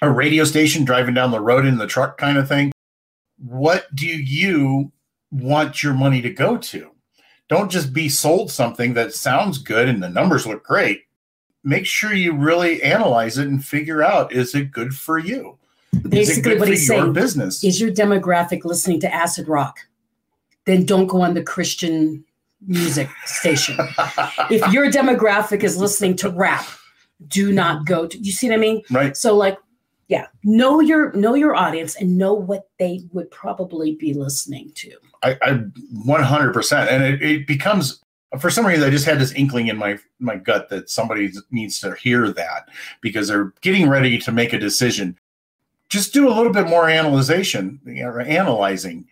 a 0.03 0.11
radio 0.11 0.45
station 0.45 0.85
driving 0.85 1.15
down 1.15 1.31
the 1.31 1.41
road 1.41 1.65
in 1.65 1.79
the 1.79 1.87
truck 1.87 2.19
kind 2.19 2.39
of 2.39 2.49
thing. 2.49 2.73
What 3.39 3.95
do 3.95 4.07
you 4.07 4.93
want 5.31 5.83
your 5.83 5.95
money 5.95 6.21
to 6.23 6.31
go 6.31 6.59
to? 6.59 6.91
Don't 7.51 7.71
just 7.71 7.93
be 7.93 8.09
sold 8.09 8.51
something 8.51 8.95
that 8.95 9.13
sounds 9.13 9.59
good 9.59 9.89
and 9.89 10.03
the 10.03 10.09
numbers 10.09 10.47
look 10.47 10.65
great. 10.65 11.03
Make 11.63 11.85
sure 11.85 12.15
you 12.15 12.33
really 12.35 12.83
analyze 12.83 13.37
it 13.37 13.49
and 13.49 13.63
figure 13.63 14.03
out 14.03 14.33
is 14.33 14.55
it 14.55 14.71
good 14.73 14.95
for 14.95 15.19
you? 15.19 15.59
basically 16.09 16.59
what 16.59 16.69
he's 16.69 16.89
your 16.89 17.03
saying 17.03 17.13
business? 17.13 17.65
is 17.65 17.81
your 17.81 17.91
demographic 17.91 18.65
listening 18.65 19.01
to 19.01 19.13
acid 19.13 19.49
rock 19.49 19.81
then 20.65 20.85
don't 20.85 21.07
go 21.07 21.21
on 21.21 21.35
the 21.35 21.43
christian 21.43 22.25
music 22.67 23.09
station 23.25 23.77
if 24.51 24.73
your 24.73 24.91
demographic 24.91 25.63
is 25.63 25.77
listening 25.77 26.15
to 26.15 26.29
rap 26.31 26.67
do 27.29 27.53
not 27.53 27.85
go 27.87 28.07
to 28.07 28.19
you 28.19 28.33
see 28.33 28.49
what 28.49 28.55
i 28.55 28.59
mean 28.59 28.83
right. 28.91 29.17
so 29.17 29.35
like 29.35 29.59
yeah 30.09 30.27
know 30.45 30.81
your 30.81 31.13
know 31.13 31.35
your 31.35 31.55
audience 31.55 31.97
and 31.97 32.17
know 32.17 32.35
what 32.35 32.69
they 32.79 33.03
would 33.13 33.31
probably 33.31 33.95
be 33.97 34.15
listening 34.15 34.71
to 34.75 34.93
I, 35.23 35.37
I 35.43 35.63
100% 36.07 36.89
and 36.89 37.03
it, 37.03 37.23
it 37.23 37.47
becomes 37.47 38.01
for 38.39 38.49
some 38.49 38.65
reason 38.65 38.85
i 38.85 38.91
just 38.91 39.05
had 39.05 39.19
this 39.19 39.33
inkling 39.33 39.67
in 39.67 39.77
my 39.77 39.99
my 40.21 40.37
gut 40.37 40.69
that 40.69 40.89
somebody 40.89 41.31
needs 41.51 41.81
to 41.81 41.95
hear 41.95 42.31
that 42.33 42.69
because 43.01 43.29
they're 43.29 43.53
getting 43.61 43.89
ready 43.89 44.19
to 44.19 44.33
make 44.33 44.53
a 44.53 44.59
decision. 44.59 45.19
Just 45.89 46.13
do 46.13 46.29
a 46.29 46.35
little 46.35 46.53
bit 46.53 46.69
more 46.69 46.89
analyzation 46.89 47.81
or 48.01 48.21
analyzing. 48.21 49.09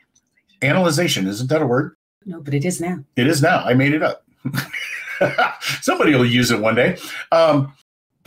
Analyzation 0.63 1.27
isn't 1.27 1.49
that 1.49 1.63
a 1.63 1.67
word? 1.67 1.97
No 2.25 2.41
but 2.41 2.55
it 2.55 2.65
is 2.65 2.81
now. 2.81 3.05
It 3.17 3.27
is 3.27 3.43
now. 3.43 3.65
I 3.65 3.75
made 3.75 3.93
it 3.93 4.03
up. 4.03 4.25
Somebody 5.81 6.15
will 6.15 6.25
use 6.25 6.51
it 6.51 6.61
one 6.61 6.77
day. 6.77 6.97
Um, 7.33 7.73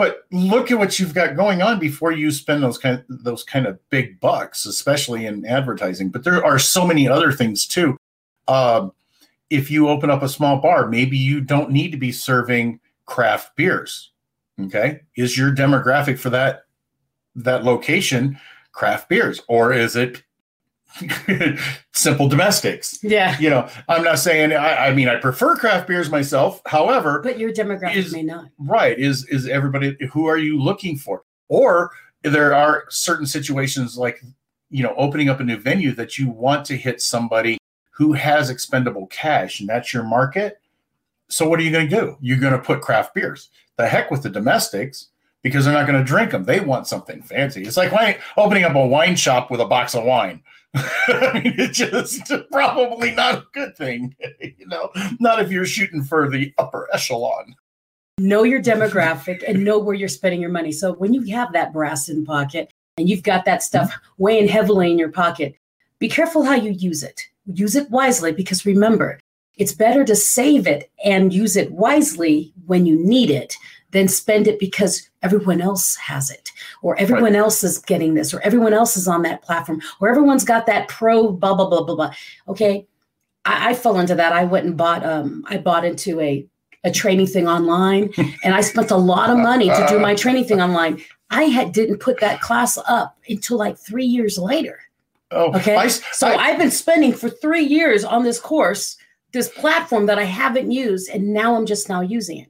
but 0.01 0.23
look 0.31 0.71
at 0.71 0.79
what 0.79 0.97
you've 0.97 1.13
got 1.13 1.35
going 1.35 1.61
on 1.61 1.77
before 1.77 2.11
you 2.11 2.31
spend 2.31 2.63
those 2.63 2.79
kind 2.79 3.03
of, 3.07 3.23
those 3.23 3.43
kind 3.43 3.67
of 3.67 3.77
big 3.91 4.19
bucks, 4.19 4.65
especially 4.65 5.27
in 5.27 5.45
advertising. 5.45 6.09
But 6.09 6.23
there 6.23 6.43
are 6.43 6.57
so 6.57 6.87
many 6.87 7.07
other 7.07 7.31
things 7.31 7.67
too. 7.67 7.95
Um, 8.47 8.93
if 9.51 9.69
you 9.69 9.89
open 9.89 10.09
up 10.09 10.23
a 10.23 10.27
small 10.27 10.59
bar, 10.59 10.87
maybe 10.87 11.19
you 11.19 11.39
don't 11.39 11.69
need 11.69 11.91
to 11.91 11.99
be 11.99 12.11
serving 12.11 12.79
craft 13.05 13.55
beers. 13.55 14.09
Okay, 14.59 15.01
is 15.17 15.37
your 15.37 15.53
demographic 15.53 16.17
for 16.17 16.31
that 16.31 16.63
that 17.35 17.63
location 17.63 18.39
craft 18.71 19.07
beers, 19.07 19.39
or 19.47 19.71
is 19.71 19.95
it 19.95 20.23
simple 21.93 22.27
domestics? 22.27 22.99
yeah. 23.03 23.37
You 23.39 23.49
know, 23.49 23.69
I'm 23.87 24.03
not 24.03 24.19
saying 24.19 24.53
I, 24.53 24.87
I 24.87 24.93
mean 24.93 25.07
I 25.07 25.15
prefer 25.15 25.55
craft 25.55 25.87
beers 25.87 26.09
myself. 26.09 26.61
However, 26.65 27.21
but 27.23 27.39
your 27.39 27.51
demographic 27.51 27.95
Is- 27.95 28.13
may 28.13 28.23
not. 28.23 28.45
right 28.59 28.97
is 28.97 29.25
is 29.27 29.47
everybody 29.47 29.95
who 30.11 30.25
are 30.27 30.37
you 30.37 30.59
looking 30.61 30.97
for? 30.97 31.23
Or 31.49 31.91
there 32.23 32.53
are 32.53 32.85
certain 32.89 33.25
situations 33.25 33.97
like 33.97 34.21
you 34.69 34.83
know 34.83 34.93
opening 34.97 35.29
up 35.29 35.39
a 35.39 35.43
new 35.43 35.57
venue 35.57 35.91
that 35.93 36.17
you 36.17 36.29
want 36.29 36.65
to 36.65 36.77
hit 36.77 37.01
somebody 37.01 37.57
who 37.91 38.13
has 38.13 38.49
expendable 38.49 39.07
cash 39.07 39.59
and 39.59 39.69
that's 39.69 39.93
your 39.93 40.03
market. 40.03 40.59
So 41.29 41.47
what 41.47 41.59
are 41.59 41.63
you 41.63 41.71
going 41.71 41.89
to 41.89 41.95
do? 41.95 42.17
You're 42.21 42.39
going 42.39 42.53
to 42.53 42.59
put 42.59 42.81
craft 42.81 43.13
beers. 43.13 43.49
The 43.77 43.87
heck 43.87 44.11
with 44.11 44.23
the 44.23 44.29
domestics 44.29 45.07
because 45.43 45.65
they're 45.65 45.73
not 45.73 45.87
going 45.87 45.97
to 45.97 46.05
drink 46.05 46.31
them 46.31 46.43
they 46.43 46.59
want 46.59 46.87
something 46.87 47.21
fancy. 47.23 47.63
It's 47.63 47.77
like 47.77 47.91
why 47.91 48.19
opening 48.37 48.63
up 48.63 48.75
a 48.75 48.85
wine 48.85 49.15
shop 49.15 49.49
with 49.49 49.59
a 49.59 49.65
box 49.65 49.95
of 49.95 50.03
wine 50.03 50.41
I 50.75 51.41
mean, 51.43 51.55
it's 51.57 51.77
just 51.77 52.31
probably 52.51 53.11
not 53.11 53.35
a 53.35 53.45
good 53.53 53.75
thing, 53.75 54.15
you 54.39 54.67
know. 54.67 54.89
Not 55.19 55.41
if 55.41 55.51
you're 55.51 55.65
shooting 55.65 56.03
for 56.03 56.29
the 56.29 56.53
upper 56.57 56.87
echelon. 56.93 57.55
know 58.19 58.43
your 58.43 58.61
demographic 58.61 59.43
and 59.47 59.65
know 59.65 59.79
where 59.79 59.95
you're 59.95 60.07
spending 60.07 60.39
your 60.39 60.49
money. 60.49 60.71
So 60.71 60.93
when 60.93 61.13
you 61.13 61.23
have 61.35 61.51
that 61.53 61.73
brass 61.73 62.07
in 62.07 62.23
pocket 62.23 62.71
and 62.97 63.09
you've 63.09 63.23
got 63.23 63.43
that 63.45 63.63
stuff 63.63 63.93
weighing 64.17 64.47
heavily 64.47 64.91
in 64.91 64.97
your 64.97 65.11
pocket, 65.11 65.55
be 65.99 66.07
careful 66.07 66.43
how 66.43 66.55
you 66.55 66.71
use 66.71 67.03
it. 67.03 67.21
Use 67.45 67.75
it 67.75 67.89
wisely 67.89 68.31
because 68.31 68.65
remember, 68.65 69.19
it's 69.57 69.73
better 69.73 70.05
to 70.05 70.15
save 70.15 70.67
it 70.67 70.89
and 71.03 71.33
use 71.33 71.57
it 71.57 71.71
wisely 71.71 72.53
when 72.65 72.85
you 72.85 72.95
need 72.95 73.29
it 73.29 73.55
than 73.91 74.07
spend 74.07 74.47
it 74.47 74.57
because 74.59 75.09
everyone 75.21 75.61
else 75.61 75.95
has 75.97 76.29
it 76.29 76.49
or 76.81 76.97
everyone 76.97 77.35
else 77.35 77.63
is 77.63 77.77
getting 77.77 78.13
this 78.13 78.33
or 78.33 78.39
everyone 78.41 78.73
else 78.73 78.95
is 78.97 79.07
on 79.07 79.21
that 79.23 79.41
platform 79.41 79.81
or 79.99 80.09
everyone's 80.09 80.45
got 80.45 80.65
that 80.65 80.87
pro 80.87 81.31
blah 81.31 81.53
blah 81.53 81.69
blah 81.69 81.83
blah 81.83 81.95
blah. 81.95 82.13
Okay. 82.47 82.87
I, 83.45 83.71
I 83.71 83.73
fell 83.73 83.99
into 83.99 84.15
that. 84.15 84.33
I 84.33 84.43
went 84.45 84.65
and 84.65 84.77
bought 84.77 85.05
um 85.05 85.43
I 85.47 85.57
bought 85.57 85.85
into 85.85 86.19
a 86.19 86.45
a 86.83 86.91
training 86.91 87.27
thing 87.27 87.47
online 87.47 88.11
and 88.43 88.55
I 88.55 88.61
spent 88.61 88.91
a 88.91 88.95
lot 88.97 89.29
of 89.29 89.37
money 89.37 89.67
to 89.67 89.85
do 89.89 89.99
my 89.99 90.15
training 90.15 90.45
thing 90.45 90.61
online. 90.61 91.01
I 91.29 91.43
had 91.43 91.71
didn't 91.73 91.99
put 91.99 92.19
that 92.21 92.41
class 92.41 92.77
up 92.87 93.17
until 93.29 93.57
like 93.57 93.77
three 93.77 94.05
years 94.05 94.37
later. 94.37 94.79
Oh, 95.31 95.53
Okay. 95.55 95.75
I, 95.75 95.87
So 95.87 96.27
I- 96.27 96.35
I, 96.35 96.47
have 96.49 96.59
been 96.59 96.71
spending 96.71 97.13
for 97.13 97.29
three 97.29 97.63
years 97.63 98.03
on 98.03 98.23
this 98.23 98.39
course, 98.39 98.97
this 99.31 99.47
platform 99.47 100.07
that 100.07 100.19
I 100.19 100.25
haven't 100.25 100.71
used, 100.71 101.09
and 101.09 101.33
now 101.33 101.55
I'm 101.55 101.65
just 101.65 101.87
now 101.87 102.01
using 102.01 102.39
it. 102.39 102.49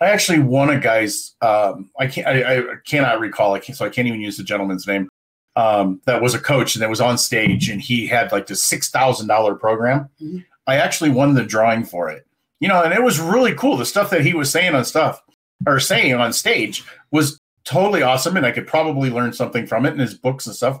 I 0.00 0.06
actually 0.10 0.38
won 0.40 0.70
a 0.70 0.78
guy's. 0.78 1.34
Um, 1.40 1.90
I 1.98 2.06
can't. 2.06 2.26
I, 2.26 2.58
I 2.58 2.62
cannot 2.86 3.20
recall. 3.20 3.54
I 3.54 3.58
can't, 3.60 3.76
so 3.76 3.84
I 3.84 3.88
can't 3.88 4.08
even 4.08 4.20
use 4.20 4.36
the 4.36 4.44
gentleman's 4.44 4.86
name. 4.86 5.08
Um, 5.56 6.00
that 6.06 6.22
was 6.22 6.34
a 6.34 6.38
coach 6.38 6.76
and 6.76 6.82
that 6.82 6.90
was 6.90 7.00
on 7.00 7.18
stage, 7.18 7.68
and 7.68 7.80
he 7.80 8.06
had 8.06 8.30
like 8.32 8.46
this 8.46 8.62
six 8.62 8.90
thousand 8.90 9.26
dollar 9.26 9.54
program. 9.54 10.08
Mhm. 10.22 10.44
I 10.66 10.76
actually 10.76 11.10
won 11.10 11.34
the 11.34 11.42
drawing 11.44 11.84
for 11.84 12.10
it. 12.10 12.26
You 12.60 12.68
know, 12.68 12.82
and 12.82 12.92
it 12.92 13.02
was 13.02 13.18
really 13.20 13.54
cool. 13.54 13.76
The 13.76 13.86
stuff 13.86 14.10
that 14.10 14.20
he 14.24 14.34
was 14.34 14.50
saying 14.50 14.74
on 14.74 14.84
stuff. 14.84 15.22
or 15.66 15.80
saying 15.80 16.14
on 16.14 16.32
stage 16.32 16.84
was 17.10 17.40
totally 17.64 18.00
awesome, 18.02 18.36
and 18.36 18.46
I 18.46 18.52
could 18.52 18.66
probably 18.68 19.10
learn 19.10 19.32
something 19.32 19.66
from 19.66 19.84
it. 19.86 19.90
And 19.92 20.00
his 20.00 20.14
books 20.14 20.46
and 20.46 20.54
stuff 20.54 20.80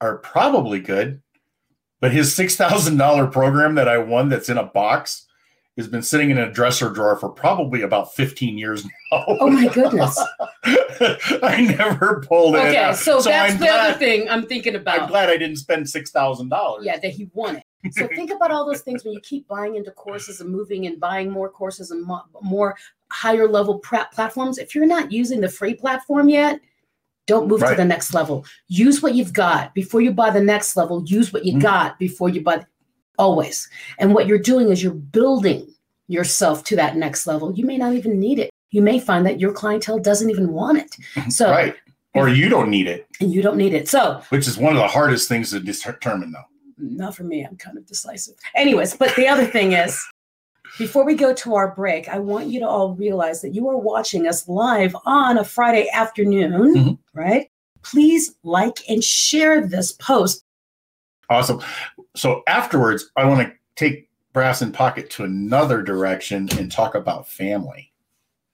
are 0.00 0.16
probably 0.18 0.80
good. 0.80 1.20
But 2.00 2.12
his 2.12 2.34
six 2.34 2.56
thousand 2.56 2.96
dollar 2.96 3.26
program 3.26 3.74
that 3.74 3.88
I 3.88 3.98
won, 3.98 4.30
that's 4.30 4.48
in 4.48 4.56
a 4.56 4.64
box, 4.64 5.26
has 5.76 5.88
been 5.88 6.02
sitting 6.02 6.30
in 6.30 6.38
a 6.38 6.50
dresser 6.50 6.90
drawer 6.90 7.16
for 7.16 7.28
probably 7.28 7.82
about 7.82 8.14
fifteen 8.14 8.58
years 8.58 8.84
now. 8.84 9.24
Oh 9.28 9.50
my 9.50 9.68
goodness. 9.68 10.18
I 10.64 11.74
never 11.78 12.20
pulled 12.26 12.56
it. 12.56 12.58
Okay, 12.58 12.76
out. 12.76 12.96
so, 12.96 13.20
that's 13.20 13.52
I'm 13.54 13.58
the 13.58 13.66
glad, 13.66 13.90
other 13.90 13.98
thing 13.98 14.28
I'm 14.28 14.46
thinking 14.46 14.74
about. 14.74 15.00
I'm 15.02 15.08
glad 15.08 15.30
I 15.30 15.36
didn't 15.36 15.56
spend 15.56 15.88
six 15.88 16.10
thousand 16.10 16.48
dollars. 16.48 16.84
Yeah, 16.84 16.98
that 16.98 17.12
he 17.12 17.30
won 17.32 17.56
it. 17.56 17.94
So 17.94 18.06
think 18.14 18.30
about 18.30 18.50
all 18.50 18.66
those 18.66 18.82
things 18.82 19.04
when 19.04 19.14
you 19.14 19.20
keep 19.20 19.48
buying 19.48 19.76
into 19.76 19.90
courses 19.92 20.40
and 20.40 20.50
moving 20.50 20.86
and 20.86 21.00
buying 21.00 21.30
more 21.30 21.48
courses 21.48 21.90
and 21.90 22.04
mo- 22.04 22.24
more 22.42 22.76
higher 23.10 23.48
level 23.48 23.78
prep 23.78 24.12
platforms. 24.12 24.58
If 24.58 24.74
you're 24.74 24.86
not 24.86 25.10
using 25.10 25.40
the 25.40 25.48
free 25.48 25.74
platform 25.74 26.28
yet, 26.28 26.60
don't 27.26 27.48
move 27.48 27.60
to 27.60 27.74
the 27.76 27.84
next 27.84 28.12
level. 28.12 28.44
Use 28.68 29.02
what 29.02 29.14
you've 29.14 29.32
got 29.32 29.72
before 29.72 30.00
you 30.00 30.10
buy 30.12 30.30
the 30.30 30.40
next 30.40 30.76
level. 30.76 31.02
Use 31.06 31.32
what 31.32 31.44
you 31.44 31.54
Mhm. 31.54 31.62
got 31.62 31.98
before 31.98 32.28
you 32.28 32.42
buy 32.42 32.64
always. 33.20 33.68
And 33.98 34.14
what 34.14 34.26
you're 34.26 34.38
doing 34.38 34.70
is 34.70 34.82
you're 34.82 34.92
building 34.94 35.72
yourself 36.08 36.64
to 36.64 36.76
that 36.76 36.96
next 36.96 37.26
level. 37.26 37.52
You 37.54 37.64
may 37.66 37.76
not 37.78 37.92
even 37.94 38.18
need 38.18 38.38
it. 38.40 38.50
You 38.70 38.82
may 38.82 38.98
find 38.98 39.24
that 39.26 39.38
your 39.38 39.52
clientele 39.52 39.98
doesn't 39.98 40.30
even 40.30 40.52
want 40.52 40.78
it. 40.78 40.96
So 41.32 41.50
right. 41.50 41.76
Or 42.14 42.28
you 42.28 42.48
don't 42.48 42.70
need 42.70 42.88
it, 42.88 43.06
and 43.20 43.32
you 43.32 43.40
don't 43.40 43.56
need 43.56 43.72
it. 43.72 43.88
So 43.88 44.20
which 44.30 44.48
is 44.48 44.58
one 44.58 44.72
of 44.74 44.78
the 44.82 44.88
hardest 44.88 45.28
things 45.28 45.50
to 45.50 45.60
determine, 45.60 46.32
though. 46.32 46.42
not 46.78 47.14
for 47.14 47.22
me. 47.22 47.44
I'm 47.44 47.56
kind 47.56 47.78
of 47.78 47.86
decisive. 47.86 48.34
Anyways, 48.56 48.96
but 48.96 49.14
the 49.14 49.28
other 49.28 49.46
thing 49.46 49.72
is, 49.72 49.96
before 50.78 51.04
we 51.04 51.14
go 51.14 51.32
to 51.34 51.54
our 51.54 51.72
break, 51.72 52.08
I 52.08 52.18
want 52.18 52.48
you 52.48 52.58
to 52.60 52.66
all 52.66 52.94
realize 52.96 53.42
that 53.42 53.54
you 53.54 53.68
are 53.68 53.76
watching 53.76 54.26
us 54.26 54.48
live 54.48 54.96
on 55.06 55.38
a 55.38 55.44
Friday 55.44 55.88
afternoon, 55.92 56.74
Mhm. 56.74 56.98
right? 57.14 57.48
Please 57.82 58.34
like 58.42 58.78
and 58.88 59.04
share 59.04 59.64
this 59.64 59.92
post. 59.92 60.42
Awesome. 61.28 61.60
So 62.14 62.42
afterwards, 62.46 63.10
I 63.16 63.24
want 63.24 63.46
to 63.46 63.52
take 63.76 64.08
Brass 64.32 64.62
and 64.62 64.74
Pocket 64.74 65.10
to 65.10 65.24
another 65.24 65.82
direction 65.82 66.48
and 66.58 66.70
talk 66.70 66.94
about 66.94 67.28
family. 67.28 67.92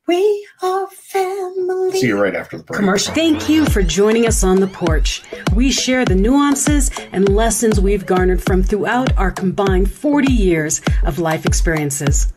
We 0.07 0.47
are 0.63 0.87
family. 0.87 1.91
See 1.99 2.07
you 2.07 2.21
right 2.21 2.37
after 2.37 2.57
the 2.57 2.63
break. 2.63 2.79
commercial. 2.79 3.13
Thank 3.13 3.49
you 3.49 3.67
for 3.67 3.83
joining 3.83 4.27
us 4.27 4.45
on 4.45 4.61
the 4.61 4.69
porch. 4.69 5.23
We 5.53 5.73
share 5.73 6.05
the 6.05 6.15
nuances 6.15 6.93
and 7.11 7.29
lessons 7.29 7.81
we've 7.81 8.07
garnered 8.07 8.41
from 8.41 8.63
throughout 8.63 9.17
our 9.19 9.33
combined 9.33 9.91
40 9.91 10.33
years 10.33 10.81
of 11.03 11.19
life 11.19 11.45
experiences. 11.45 12.33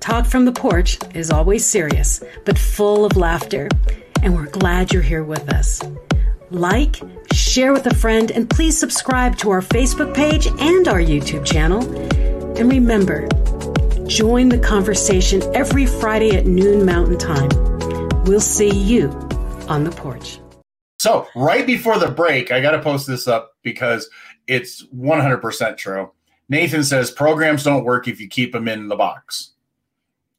Talk 0.00 0.26
from 0.26 0.46
the 0.46 0.52
porch 0.52 0.98
is 1.14 1.30
always 1.30 1.64
serious, 1.64 2.24
but 2.44 2.58
full 2.58 3.04
of 3.04 3.16
laughter, 3.16 3.68
and 4.22 4.34
we're 4.34 4.46
glad 4.46 4.92
you're 4.92 5.02
here 5.02 5.22
with 5.22 5.48
us. 5.52 5.80
Like, 6.50 6.96
share 7.32 7.72
with 7.72 7.86
a 7.86 7.94
friend, 7.94 8.32
and 8.32 8.50
please 8.50 8.76
subscribe 8.76 9.36
to 9.38 9.50
our 9.50 9.60
Facebook 9.60 10.12
page 10.14 10.48
and 10.48 10.88
our 10.88 10.98
YouTube 10.98 11.44
channel. 11.44 11.80
And 12.58 12.68
remember, 12.68 13.28
join 14.08 14.48
the 14.48 14.58
conversation 14.58 15.42
every 15.54 15.86
Friday 15.86 16.36
at 16.36 16.46
noon 16.46 16.84
Mountain 16.84 17.18
Time. 17.18 17.50
We'll 18.24 18.40
see 18.40 18.70
you 18.70 19.10
on 19.68 19.84
the 19.84 19.92
porch. 19.92 20.40
So 20.98 21.28
right 21.36 21.64
before 21.64 22.00
the 22.00 22.10
break, 22.10 22.50
I 22.50 22.60
got 22.60 22.72
to 22.72 22.82
post 22.82 23.06
this 23.06 23.28
up 23.28 23.56
because 23.62 24.10
it's 24.48 24.84
100% 24.88 25.76
true. 25.76 26.10
Nathan 26.48 26.82
says 26.82 27.12
programs 27.12 27.62
don't 27.62 27.84
work 27.84 28.08
if 28.08 28.20
you 28.20 28.28
keep 28.28 28.52
them 28.52 28.66
in 28.66 28.88
the 28.88 28.96
box. 28.96 29.52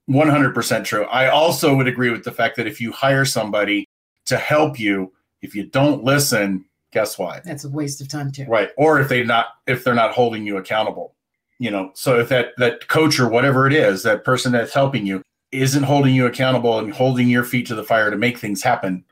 100% 0.09 0.83
true. 0.83 1.05
I 1.05 1.29
also 1.29 1.73
would 1.73 1.87
agree 1.87 2.09
with 2.09 2.25
the 2.25 2.33
fact 2.33 2.57
that 2.57 2.67
if 2.67 2.81
you 2.81 2.91
hire 2.91 3.23
somebody 3.23 3.87
to 4.25 4.35
help 4.35 4.77
you, 4.77 5.13
if 5.41 5.55
you 5.55 5.63
don't 5.63 6.03
listen, 6.03 6.65
guess 6.91 7.17
what? 7.17 7.43
That's 7.43 7.63
a 7.63 7.69
waste 7.69 8.01
of 8.01 8.07
time 8.07 8.31
too. 8.31 8.45
Right. 8.45 8.69
Or 8.77 8.99
if 8.99 9.09
they 9.09 9.23
not 9.23 9.47
if 9.67 9.83
they're 9.83 9.93
not 9.95 10.13
holding 10.13 10.45
you 10.45 10.57
accountable. 10.57 11.15
You 11.59 11.69
know, 11.69 11.91
so 11.93 12.19
if 12.19 12.29
that 12.29 12.49
that 12.57 12.87
coach 12.87 13.19
or 13.19 13.29
whatever 13.29 13.67
it 13.67 13.73
is, 13.73 14.03
that 14.03 14.23
person 14.23 14.51
that's 14.51 14.73
helping 14.73 15.05
you 15.05 15.21
isn't 15.51 15.83
holding 15.83 16.15
you 16.15 16.25
accountable 16.25 16.79
and 16.79 16.91
holding 16.93 17.27
your 17.27 17.43
feet 17.43 17.67
to 17.67 17.75
the 17.75 17.83
fire 17.83 18.09
to 18.09 18.17
make 18.17 18.37
things 18.37 18.63
happen, 18.63 19.03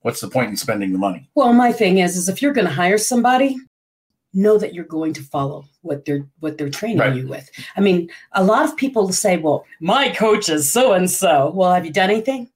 what's 0.00 0.20
the 0.20 0.28
point 0.28 0.50
in 0.50 0.56
spending 0.56 0.92
the 0.92 0.98
money? 0.98 1.28
Well, 1.34 1.52
my 1.52 1.72
thing 1.72 1.98
is, 1.98 2.16
is 2.16 2.28
if 2.28 2.40
you're 2.42 2.52
going 2.54 2.66
to 2.66 2.72
hire 2.72 2.98
somebody, 2.98 3.56
know 4.34 4.58
that 4.58 4.74
you're 4.74 4.84
going 4.84 5.12
to 5.14 5.22
follow 5.22 5.64
what 5.82 6.04
they're 6.04 6.26
what 6.40 6.58
they're 6.58 6.68
training 6.70 6.98
Right. 6.98 7.14
you 7.14 7.28
with. 7.28 7.48
I 7.76 7.80
mean, 7.80 8.10
a 8.32 8.42
lot 8.42 8.64
of 8.64 8.76
people 8.76 9.12
say, 9.12 9.36
"Well, 9.36 9.64
my 9.80 10.08
coach 10.10 10.48
is 10.48 10.70
so 10.72 10.94
and 10.94 11.08
so." 11.10 11.52
Well, 11.54 11.72
have 11.72 11.86
you 11.86 11.92
done 11.92 12.10
anything? 12.10 12.50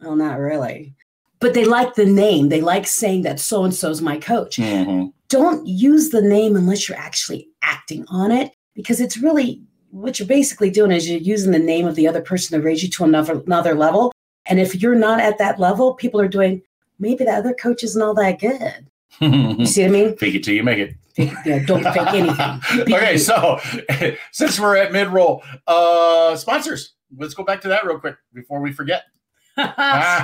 Well, 0.00 0.14
not 0.16 0.38
really. 0.38 0.94
But 1.40 1.54
they 1.54 1.64
like 1.64 1.94
the 1.94 2.06
name. 2.06 2.48
They 2.48 2.60
like 2.60 2.86
saying 2.86 3.22
that 3.22 3.38
so 3.40 3.64
and 3.64 3.74
so's 3.74 4.02
my 4.02 4.16
coach. 4.18 4.56
Mhm. 4.56 5.12
Don't 5.28 5.66
use 5.66 6.10
the 6.10 6.22
name 6.22 6.56
unless 6.56 6.88
you're 6.88 6.98
actually 6.98 7.48
acting 7.62 8.04
on 8.08 8.30
it, 8.32 8.52
because 8.74 9.00
it's 9.00 9.18
really 9.18 9.62
what 9.90 10.18
you're 10.18 10.28
basically 10.28 10.70
doing 10.70 10.90
is 10.92 11.08
you're 11.08 11.18
using 11.20 11.52
the 11.52 11.58
name 11.58 11.86
of 11.86 11.94
the 11.94 12.06
other 12.08 12.20
person 12.20 12.58
to 12.58 12.64
raise 12.64 12.82
you 12.82 12.88
to 12.90 13.04
another 13.04 13.40
another 13.46 13.74
level. 13.74 14.12
And 14.46 14.58
if 14.58 14.80
you're 14.82 14.94
not 14.94 15.20
at 15.20 15.38
that 15.38 15.58
level, 15.60 15.94
people 15.94 16.20
are 16.20 16.28
doing 16.28 16.62
maybe 16.98 17.24
the 17.24 17.30
other 17.32 17.54
coach 17.54 17.82
isn't 17.84 18.00
all 18.02 18.14
that 18.14 18.38
good. 18.40 18.86
You 19.20 19.66
see 19.66 19.82
what 19.82 19.88
I 19.88 19.92
mean? 19.92 20.16
Fake 20.16 20.34
it 20.34 20.44
till 20.44 20.54
you 20.54 20.62
make 20.62 20.78
it. 20.78 20.94
Yeah, 21.16 21.64
don't 21.66 21.82
fake 21.82 21.96
anything. 22.14 22.84
Be 22.86 22.94
okay, 22.94 23.12
you. 23.12 23.18
so 23.18 23.58
since 24.32 24.58
we're 24.58 24.76
at 24.76 24.92
mid 24.92 25.08
roll, 25.08 25.42
uh 25.66 26.34
sponsors. 26.36 26.94
Let's 27.16 27.34
go 27.34 27.42
back 27.44 27.60
to 27.62 27.68
that 27.68 27.84
real 27.86 27.98
quick 27.98 28.16
before 28.34 28.60
we 28.60 28.72
forget. 28.72 29.04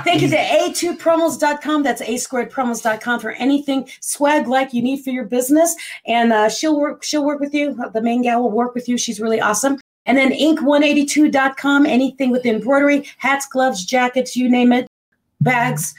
Thank 0.03 0.21
you 0.21 0.29
to 0.29 0.37
a2promos.com. 0.37 1.83
That's 1.83 2.01
a 2.01 2.17
squared 2.17 2.51
promos.com 2.51 3.19
for 3.19 3.31
anything 3.31 3.89
swag 3.99 4.47
like 4.47 4.73
you 4.73 4.81
need 4.81 5.03
for 5.03 5.09
your 5.09 5.25
business. 5.25 5.75
And 6.05 6.31
uh, 6.31 6.49
she'll 6.49 6.79
work, 6.79 7.03
she'll 7.03 7.25
work 7.25 7.39
with 7.39 7.53
you. 7.53 7.77
The 7.93 8.01
main 8.01 8.21
gal 8.21 8.41
will 8.41 8.51
work 8.51 8.73
with 8.73 8.87
you. 8.87 8.97
She's 8.97 9.19
really 9.19 9.41
awesome. 9.41 9.79
And 10.05 10.17
then 10.17 10.31
ink182.com, 10.31 11.85
anything 11.85 12.31
with 12.31 12.45
embroidery, 12.45 13.07
hats, 13.17 13.47
gloves, 13.47 13.83
jackets, 13.83 14.35
you 14.37 14.49
name 14.49 14.71
it, 14.71 14.87
bags, 15.41 15.95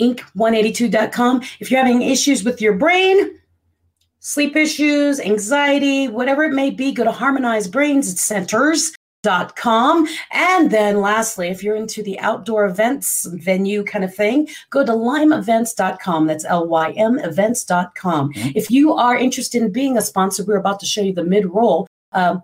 ink182.com. 0.00 1.42
If 1.60 1.70
you're 1.70 1.82
having 1.82 2.02
issues 2.02 2.44
with 2.44 2.60
your 2.60 2.74
brain, 2.74 3.38
sleep 4.20 4.56
issues, 4.56 5.20
anxiety, 5.20 6.08
whatever 6.08 6.44
it 6.44 6.52
may 6.52 6.70
be, 6.70 6.92
go 6.92 7.04
to 7.04 7.12
Harmonize 7.12 7.68
Brains 7.68 8.20
Centers. 8.20 8.94
Dot 9.26 9.56
com. 9.56 10.06
And 10.30 10.70
then 10.70 11.00
lastly, 11.00 11.48
if 11.48 11.60
you're 11.64 11.74
into 11.74 12.00
the 12.00 12.16
outdoor 12.20 12.64
events 12.66 13.26
venue 13.50 13.82
kind 13.82 14.04
of 14.04 14.14
thing, 14.14 14.48
go 14.70 14.84
to 14.84 14.92
lymevents.com. 14.92 16.26
That's 16.28 16.44
L-Y-M 16.44 17.18
events.com. 17.18 18.32
Mhm. 18.32 18.52
If 18.54 18.70
you 18.70 18.92
are 18.94 19.16
interested 19.16 19.62
in 19.62 19.72
being 19.72 19.96
a 19.96 20.00
sponsor, 20.00 20.44
we're 20.44 20.56
about 20.58 20.78
to 20.80 20.86
show 20.86 21.00
you 21.02 21.12
the 21.12 21.24
mid-roll. 21.24 21.88
Um, 22.12 22.42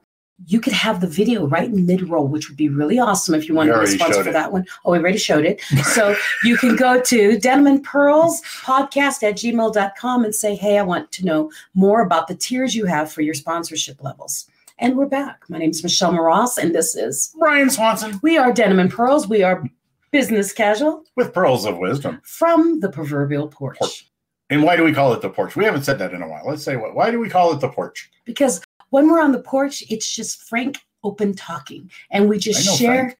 you 0.48 0.60
could 0.60 0.72
have 0.72 1.00
the 1.00 1.06
video 1.06 1.46
right 1.46 1.68
in 1.68 1.86
mid-roll, 1.86 2.26
which 2.26 2.48
would 2.48 2.56
be 2.56 2.68
really 2.68 2.98
awesome 2.98 3.34
if 3.36 3.48
you 3.48 3.54
want 3.54 3.70
to 3.70 3.78
be 3.78 3.84
a 3.84 3.86
sponsor 3.86 4.24
for 4.24 4.30
it. 4.30 4.32
that 4.32 4.50
one. 4.50 4.64
Oh, 4.84 4.90
we 4.90 4.98
already 4.98 5.18
showed 5.18 5.44
it. 5.44 5.60
So 5.94 6.16
you 6.42 6.56
can 6.56 6.74
go 6.74 7.00
to 7.00 7.38
Denim 7.38 7.68
and 7.68 7.84
Pearls 7.84 8.42
podcast 8.64 9.22
at 9.22 9.36
gmail.com 9.36 10.24
and 10.24 10.34
say, 10.34 10.56
hey, 10.56 10.78
I 10.78 10.82
want 10.82 11.12
to 11.12 11.24
know 11.24 11.52
more 11.74 12.00
about 12.02 12.26
the 12.26 12.34
tiers 12.34 12.74
you 12.74 12.86
have 12.86 13.12
for 13.12 13.20
your 13.22 13.34
sponsorship 13.34 14.02
levels. 14.02 14.48
And 14.82 14.96
we're 14.96 15.06
back. 15.06 15.44
My 15.48 15.58
name 15.58 15.70
is 15.70 15.80
Michelle 15.84 16.10
Moras, 16.12 16.58
and 16.58 16.74
this 16.74 16.96
is 16.96 17.32
Brian 17.38 17.70
Swanson 17.70 18.18
We 18.20 18.36
Are 18.36 18.52
Denim 18.52 18.80
and 18.80 18.90
Pearls. 18.90 19.28
We 19.28 19.44
are 19.44 19.62
business 20.10 20.52
casual 20.52 21.04
with 21.14 21.32
pearls 21.32 21.64
of 21.64 21.78
wisdom. 21.78 22.20
from 22.24 22.80
the 22.80 22.88
proverbial 22.88 23.46
porch. 23.46 23.78
Porch. 23.78 24.10
And 24.50 24.64
why 24.64 24.74
do 24.74 24.82
we 24.82 24.92
call 24.92 25.12
it 25.12 25.20
the 25.20 25.30
porch? 25.30 25.54
We 25.54 25.64
haven't 25.64 25.84
said 25.84 26.00
that 26.00 26.12
in 26.12 26.20
a 26.20 26.26
while. 26.26 26.42
Let's 26.44 26.64
say 26.64 26.74
what. 26.74 26.96
Why 26.96 27.12
do 27.12 27.20
we 27.20 27.28
call 27.28 27.52
it 27.52 27.60
the 27.60 27.68
porch? 27.68 28.10
Because 28.24 28.60
when 28.90 29.08
we're 29.08 29.20
on 29.20 29.30
the 29.30 29.38
porch, 29.38 29.84
it's 29.88 30.12
just 30.12 30.42
frank, 30.48 30.78
open 31.04 31.32
talking. 31.32 31.88
And 32.10 32.28
we 32.28 32.40
just 32.40 32.68
I 32.68 32.74
share. 32.74 33.02
Frank. 33.04 33.18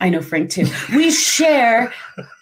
I 0.00 0.10
know 0.10 0.20
Frank 0.20 0.50
too. 0.50 0.66
We 0.94 1.10
share 1.10 1.90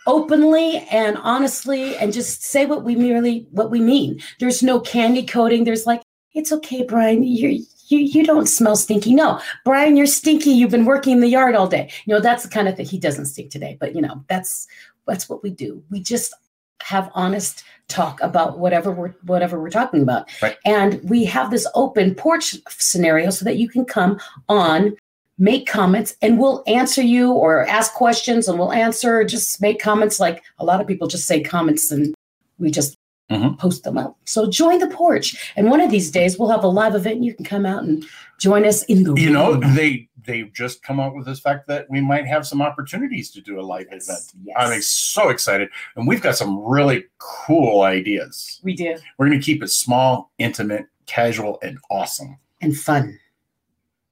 openly 0.09 0.79
and 0.91 1.19
honestly 1.19 1.95
and 1.95 2.13
just 2.13 2.43
say 2.43 2.67
what 2.67 2.83
we 2.83 2.97
merely 2.97 3.47
what 3.53 3.71
we 3.71 3.81
mean. 3.81 4.21
There's 4.41 4.61
no 4.61 4.81
candy 4.81 5.25
coating. 5.25 5.63
There's 5.63 5.87
like, 5.87 6.03
it's 6.35 6.51
okay, 6.51 6.83
Brian. 6.83 7.23
You 7.23 7.65
you 7.91 7.99
you 7.99 8.25
don't 8.25 8.47
smell 8.47 8.77
stinky. 8.77 9.15
No, 9.15 9.41
Brian, 9.65 9.97
you're 9.97 10.07
stinky. 10.07 10.51
You've 10.51 10.71
been 10.71 10.85
working 10.85 11.15
in 11.15 11.21
the 11.21 11.29
yard 11.29 11.55
all 11.55 11.67
day. 11.67 11.91
You 12.05 12.15
know, 12.15 12.21
that's 12.21 12.43
the 12.43 12.49
kind 12.49 12.69
of 12.69 12.77
thing 12.77 12.87
he 12.87 12.99
doesn't 12.99 13.27
stink 13.27 13.51
today, 13.51 13.77
but 13.81 13.95
you 13.95 14.03
know, 14.03 14.25
that's 14.29 14.67
that's 15.07 15.29
what 15.29 15.43
we 15.43 15.51
do. 15.51 15.83
We 15.91 16.01
just 16.01 16.35
have 16.83 17.11
honest 17.15 17.65
talk 17.89 18.21
about 18.21 18.59
whatever 18.59 18.93
we're 18.93 19.15
whatever 19.23 19.61
we're 19.61 19.71
talking 19.71 20.03
about. 20.03 20.31
Right. 20.43 20.57
And 20.65 21.01
we 21.09 21.25
have 21.25 21.51
this 21.51 21.67
open 21.75 22.15
porch 22.15 22.57
scenario 22.69 23.31
so 23.31 23.45
that 23.45 23.57
you 23.57 23.69
can 23.69 23.85
come 23.85 24.21
on 24.49 24.97
make 25.39 25.69
comments 25.69 26.17
and 26.21 26.39
we'll 26.39 26.65
answer 26.67 27.01
you 27.01 27.33
or 27.33 27.65
ask 27.67 27.95
questions 27.95 28.49
and 28.49 28.59
we'll 28.59 28.73
answer 28.73 29.23
just 29.23 29.61
make 29.61 29.81
comments 29.81 30.19
like 30.19 30.43
a 30.59 30.65
lot 30.65 30.81
of 30.81 30.87
people 30.87 31.07
just 31.07 31.27
say 31.27 31.41
comments 31.41 31.93
and 31.93 32.13
we 32.59 32.71
just 32.71 32.97
Mhm. 33.31 33.59
post 33.59 33.83
them 33.85 33.99
up 33.99 34.17
so 34.25 34.49
join 34.49 34.79
the 34.79 34.87
porch 34.89 35.53
and 35.57 35.69
one 35.71 35.81
of 35.81 35.91
these 35.91 36.11
days 36.11 36.39
we'll 36.39 36.49
have 36.49 36.65
a 36.65 36.69
live 36.69 36.95
event 36.95 37.17
and 37.17 37.25
you 37.27 37.35
can 37.35 37.45
come 37.45 37.67
out 37.67 37.83
and 37.83 38.05
join 38.39 38.65
us 38.65 38.83
in 38.85 39.03
the 39.03 39.15
You 39.21 39.31
know, 39.31 39.57
they 39.75 40.09
they've 40.25 40.53
just 40.53 40.83
come 40.83 40.99
out 41.01 41.15
with 41.15 41.27
this 41.27 41.41
fact 41.41 41.67
that 41.69 41.89
we 41.91 42.01
might 42.01 42.27
have 42.27 42.47
some 42.47 42.63
opportunities 42.63 43.31
to 43.33 43.41
do 43.41 43.59
a 43.59 43.63
live 43.63 43.87
Yes, 43.91 44.09
event. 44.09 44.33
yes. 44.45 44.57
I'm 44.59 44.81
so 44.83 45.29
excited, 45.31 45.69
and 45.97 46.07
we've 46.07 46.21
got 46.23 46.37
some 46.37 46.59
really 46.65 47.05
cool 47.19 47.83
ideas. 47.83 48.61
we 48.63 48.75
do. 48.75 48.95
We're 49.19 49.27
going 49.29 49.41
to 49.41 49.45
keep 49.45 49.63
it 49.63 49.69
small, 49.71 50.31
intimate, 50.39 50.87
casual, 51.07 51.59
and 51.63 51.79
awesome. 51.91 52.37
And 52.61 52.77
fun. 52.77 53.19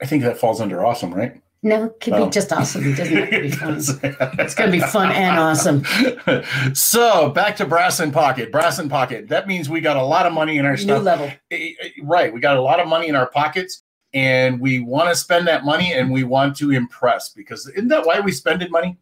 I 0.02 0.07
think 0.07 0.22
that 0.24 0.38
falls 0.38 0.61
under 0.61 0.85
awesome, 0.85 1.12
right? 1.14 1.40
No, 1.66 1.85
it 1.87 1.98
can 2.00 2.14
Oh. 2.14 2.24
be 2.26 2.31
just 2.31 2.52
awesome. 2.52 2.85
It 2.92 2.96
doesn't 2.96 3.16
have 3.16 3.31
to 3.31 3.40
be 3.42 3.50
fun. 3.50 3.74
It's 4.38 4.55
going 4.55 4.70
to 4.70 4.79
be 4.79 4.81
fun 4.81 5.11
and 5.11 5.37
awesome. 5.38 5.83
so 6.74 7.31
back 7.31 7.57
to 7.57 7.64
brass 7.66 7.98
and 8.00 8.12
pocket. 8.12 8.52
Brass 8.52 8.79
and 8.79 8.88
pocket. 8.90 9.29
That 9.29 9.48
means 9.48 9.68
we 9.68 9.81
got 9.81 9.96
a 9.96 10.02
lot 10.02 10.26
of 10.26 10.33
money 10.33 10.59
in 10.59 10.64
our 10.64 10.72
New 10.72 10.76
stuff. 10.79 11.02
level. 11.02 11.26
Eh, 11.50 11.72
eh, 11.83 11.88
Right. 12.02 12.33
We 12.33 12.40
got 12.40 12.57
a 12.57 12.61
lot 12.61 12.79
of 12.79 12.87
money 12.87 13.09
in 13.09 13.16
our 13.16 13.26
pockets 13.29 13.83
and 14.14 14.61
we 14.61 14.79
want 14.79 15.09
to 15.09 15.16
spend 15.16 15.48
that 15.48 15.64
money 15.64 15.92
and 15.92 16.11
we 16.12 16.22
want 16.22 16.57
to 16.59 16.70
impress 16.70 17.31
because 17.31 17.66
isn't 17.68 17.88
that 17.88 18.07
why 18.07 18.20
we 18.20 18.31
spended 18.33 18.70
money? 18.70 18.96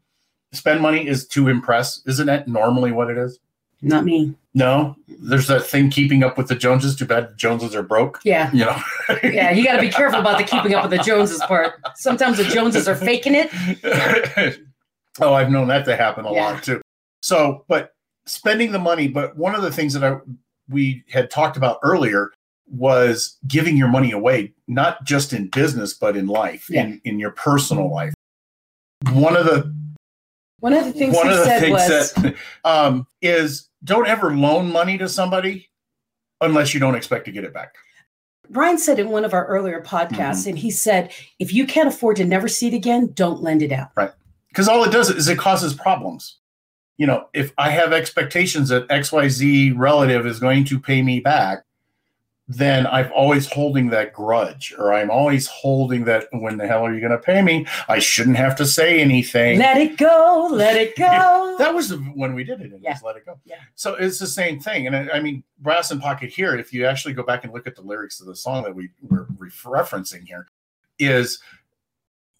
Spend 0.53 0.81
money 0.81 1.07
is 1.07 1.27
to 1.29 1.49
impress. 1.49 2.01
Isn't 2.07 2.27
that 2.29 2.49
normally 2.49 2.93
what 2.93 3.11
it 3.11 3.19
is? 3.19 3.41
Not 3.85 4.05
me. 4.05 4.35
No. 4.55 4.97
There's 5.09 5.47
that 5.49 5.65
thing 5.65 5.91
keeping 5.91 6.23
up 6.23 6.39
with 6.39 6.49
the 6.49 6.55
Joneses. 6.55 6.97
Too 6.97 7.07
bad 7.07 7.31
the 7.31 7.35
Joneses 7.35 7.75
are 7.75 7.83
broke. 7.83 8.21
Yeah. 8.25 8.51
You 8.53 8.65
know? 8.67 8.77
Yeah. 9.23 9.51
You 9.51 9.65
got 9.65 9.77
to 9.77 9.81
be 9.81 9.91
careful 9.91 10.21
about 10.21 10.39
the 10.39 10.45
keeping 10.45 10.75
up 10.75 10.89
with 10.89 10.99
the 10.99 11.05
Joneses 11.05 11.41
part. 11.41 11.75
Sometimes 11.97 12.39
the 12.39 12.45
Joneses 12.45 12.89
are 12.89 12.95
faking 12.97 13.35
it. 13.35 13.51
oh, 15.21 15.35
I've 15.35 15.51
known 15.51 15.69
that 15.69 15.85
to 15.87 15.97
happen 15.97 16.25
a 16.25 16.33
Yeah. 16.33 16.45
lot 16.53 16.63
too. 16.63 16.81
So, 17.23 17.65
but 17.69 17.95
spending 18.27 18.73
the 18.73 18.79
money, 18.79 19.09
but 19.09 19.37
one 19.37 19.55
of 19.55 19.63
the 19.63 19.71
things 19.73 19.93
that 19.95 20.05
I 20.05 20.19
we 20.71 21.05
had 21.11 21.31
talked 21.31 21.57
about 21.59 21.79
earlier 21.83 22.31
was 22.67 23.37
giving 23.47 23.77
your 23.77 23.89
money 23.89 24.13
away, 24.13 24.55
not 24.67 25.05
just 25.05 25.35
in 25.35 25.49
business, 25.49 25.93
but 25.93 26.17
in 26.17 26.27
life, 26.27 26.67
Yeah. 26.71 26.85
in, 26.85 27.01
in 27.05 27.19
your 27.19 27.33
personal 27.33 27.93
life. 27.93 28.15
One 29.13 29.37
of 29.37 29.45
the 29.45 29.75
One 30.61 30.73
of 30.73 30.87
the 30.87 30.93
things 30.93 31.15
one 31.15 31.27
he 31.27 31.33
of 31.33 31.39
the 31.39 31.45
said 31.45 31.61
things 31.61 31.73
was, 31.73 32.13
that 32.15 32.35
um, 32.65 33.07
is 33.21 33.69
don't 33.85 34.07
ever 34.07 34.35
loan 34.37 34.73
money 34.73 34.99
to 34.99 35.09
somebody 35.09 35.69
unless 36.41 36.75
you 36.75 36.81
don't 36.81 36.95
expect 36.95 37.25
to 37.27 37.33
get 37.33 37.45
it 37.45 37.55
back. 37.55 37.75
Brian 38.51 38.77
said 38.79 38.99
in 38.99 39.09
one 39.11 39.25
of 39.25 39.33
our 39.33 39.47
earlier 39.47 39.81
podcasts, 39.83 40.41
Mm-hmm. 40.41 40.49
and 40.51 40.59
he 40.59 40.71
said, 40.71 41.13
if 41.39 41.53
you 41.53 41.67
can't 41.67 41.89
afford 41.89 42.17
to 42.17 42.25
never 42.25 42.49
see 42.49 42.69
it 42.69 42.75
again, 42.75 43.13
don't 43.15 43.43
lend 43.43 43.63
it 43.63 43.73
out. 43.73 43.89
Right. 43.97 44.11
Because 44.49 44.69
all 44.69 44.85
it 44.85 44.93
does 44.93 45.11
is 45.11 45.29
it 45.29 45.39
causes 45.39 45.75
problems. 45.75 46.39
You 46.97 47.07
know, 47.07 47.29
if 47.35 47.53
I 47.59 47.71
have 47.71 47.93
expectations 47.93 48.69
that 48.69 48.87
XYZ 48.89 49.73
relative 49.77 50.27
is 50.27 50.39
going 50.39 50.65
to 50.67 50.79
pay 50.79 51.03
me 51.03 51.21
back, 51.21 51.65
then 52.47 52.87
I'm 52.87 53.11
always 53.15 53.51
holding 53.51 53.89
that 53.91 54.13
grudge, 54.13 54.75
or 54.79 54.93
I'm 54.93 55.11
always 55.11 55.47
holding 55.47 56.05
that 56.05 56.29
when 56.33 56.59
the 56.59 56.67
hell 56.67 56.85
are 56.85 56.93
you 56.93 57.01
going 57.01 57.13
to 57.13 57.19
pay 57.19 57.41
me? 57.41 57.67
I 57.89 57.99
shouldn't 57.99 58.37
have 58.37 58.55
to 58.57 58.67
say 58.67 59.01
anything. 59.01 59.59
Let 59.59 59.79
it 59.79 59.97
go. 59.97 60.49
Let 60.53 60.77
it 60.77 60.95
go. 60.95 61.57
that 61.59 61.75
was 61.75 61.95
when 62.15 62.35
we 62.35 62.45
did 62.45 62.61
it, 62.61 62.71
and 62.73 62.83
Yeah. 62.83 62.93
just 62.93 63.03
let 63.05 63.17
it 63.17 63.25
go. 63.25 63.39
Yeah. 63.47 63.57
So 63.77 63.95
it's 63.95 64.19
the 64.19 64.27
same 64.27 64.61
thing. 64.61 64.87
And 64.87 64.95
I, 64.95 65.09
I 65.17 65.21
mean, 65.21 65.43
Brass 65.61 65.91
and 65.91 66.03
Pocket 66.03 66.29
here, 66.31 66.55
if 66.55 66.71
you 66.71 66.85
actually 66.85 67.15
go 67.15 67.23
back 67.23 67.45
and 67.45 67.53
look 67.53 67.67
at 67.67 67.77
the 67.77 67.83
lyrics 67.83 68.21
of 68.21 68.27
the 68.27 68.37
song 68.37 68.63
that 68.65 68.75
we 68.75 68.91
were 69.01 69.27
referencing 69.39 70.27
here, 70.27 70.47
is 70.99 71.39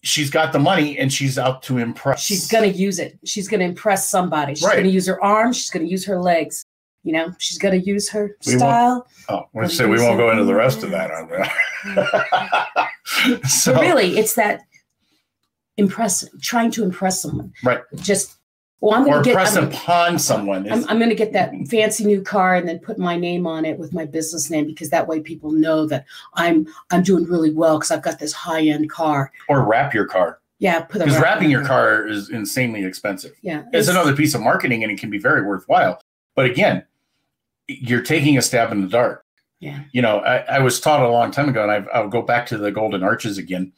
she's 0.03 0.29
got 0.29 0.53
the 0.53 0.59
money 0.59 0.99
and 0.99 1.11
she's 1.11 1.39
out 1.39 1.63
to 1.63 1.79
impress. 1.79 2.21
She's 2.23 2.47
going 2.47 2.71
to 2.71 2.77
use 2.77 2.99
it. 2.99 3.17
She's 3.25 3.47
going 3.47 3.59
to 3.61 3.65
impress 3.65 4.07
somebody. 4.07 4.53
She's 4.53 4.63
Right. 4.63 4.73
going 4.73 4.85
to 4.85 4.91
use 4.91 5.07
her 5.07 5.21
arms. 5.23 5.57
She's 5.57 5.71
going 5.71 5.83
to 5.83 5.91
use 5.91 6.05
her 6.05 6.21
legs. 6.21 6.63
You 7.05 7.13
know, 7.13 7.31
she's 7.37 7.59
got 7.59 7.69
to 7.69 7.79
use 7.79 8.09
her 8.09 8.35
We 8.47 8.53
style. 8.53 9.07
Oh, 9.29 9.47
we 9.53 9.67
say 9.69 9.85
we 9.85 9.99
won't 9.99 10.17
go 10.17 10.31
into 10.31 10.43
the 10.43 10.55
rest 10.55 10.81
of 10.81 10.89
that. 10.89 11.11
On 11.11 11.29
that. 11.29 12.89
so, 13.47 13.73
but 13.73 13.81
really, 13.81 14.17
it's 14.17 14.33
that 14.33 14.61
impress, 15.77 16.27
trying 16.41 16.71
to 16.71 16.83
impress 16.83 17.21
someone. 17.21 17.53
Right. 17.63 17.81
Just, 17.97 18.37
well, 18.81 18.95
I'm 18.95 19.05
going 19.05 19.21
to 19.21 19.23
get. 19.23 19.35
press 19.35 19.55
I'm, 19.55 19.65
upon 19.65 20.17
someone. 20.17 20.71
I'm, 20.71 20.83
I'm 20.89 20.97
going 20.97 21.11
to 21.11 21.15
get 21.15 21.31
that 21.33 21.51
mm-hmm. 21.51 21.65
fancy 21.65 22.05
new 22.05 22.23
car 22.23 22.55
and 22.55 22.67
then 22.67 22.79
put 22.79 22.97
my 22.97 23.15
name 23.15 23.45
on 23.45 23.65
it 23.65 23.77
with 23.77 23.93
my 23.93 24.05
business 24.05 24.49
name 24.49 24.65
because 24.65 24.89
that 24.89 25.07
way 25.07 25.19
people 25.19 25.51
know 25.51 25.85
that 25.85 26.05
I'm 26.33 26.67
I'm 26.89 27.03
doing 27.03 27.25
really 27.25 27.51
well 27.51 27.77
because 27.77 27.91
I've 27.91 28.01
got 28.01 28.17
this 28.17 28.33
high 28.33 28.65
end 28.65 28.89
car. 28.89 29.31
or 29.47 29.63
wrap 29.63 29.93
your 29.93 30.05
car 30.05 30.39
Yeah, 30.57 30.81
put 30.81 30.99
because 30.99 31.13
wrap 31.13 31.35
wrapping 31.35 31.51
your 31.51 31.63
car 31.63 32.07
is 32.07 32.31
insanely 32.31 32.83
expensive. 32.83 33.35
Yeah, 33.43 33.63
It's 33.73 33.89
another 33.89 34.15
piece 34.15 34.33
of 34.33 34.41
marketing 34.41 34.81
and 34.81 34.91
it 34.91 34.99
can 34.99 35.11
be 35.11 35.19
very 35.19 35.43
worthwhile. 35.43 36.01
But 36.35 36.45
again, 36.45 36.83
you're 37.67 38.01
taking 38.01 38.37
a 38.37 38.41
stab 38.41 38.71
in 38.71 38.81
the 38.81 38.87
dark. 38.87 39.23
Yeah, 39.59 39.83
You 39.93 40.01
know, 40.01 40.19
I, 40.19 40.37
I 40.57 40.59
was 40.59 40.79
taught 40.79 41.01
a 41.01 41.09
long 41.09 41.31
time 41.31 41.49
ago, 41.49 41.63
and 41.63 41.71
I, 41.71 41.97
I'll 41.97 42.09
go 42.09 42.21
back 42.21 42.45
to 42.47 42.57
the 42.57 42.71
Golden 42.71 43.03
Arches 43.03 43.37
again. 43.37 43.71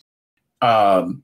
Um, 0.61 1.23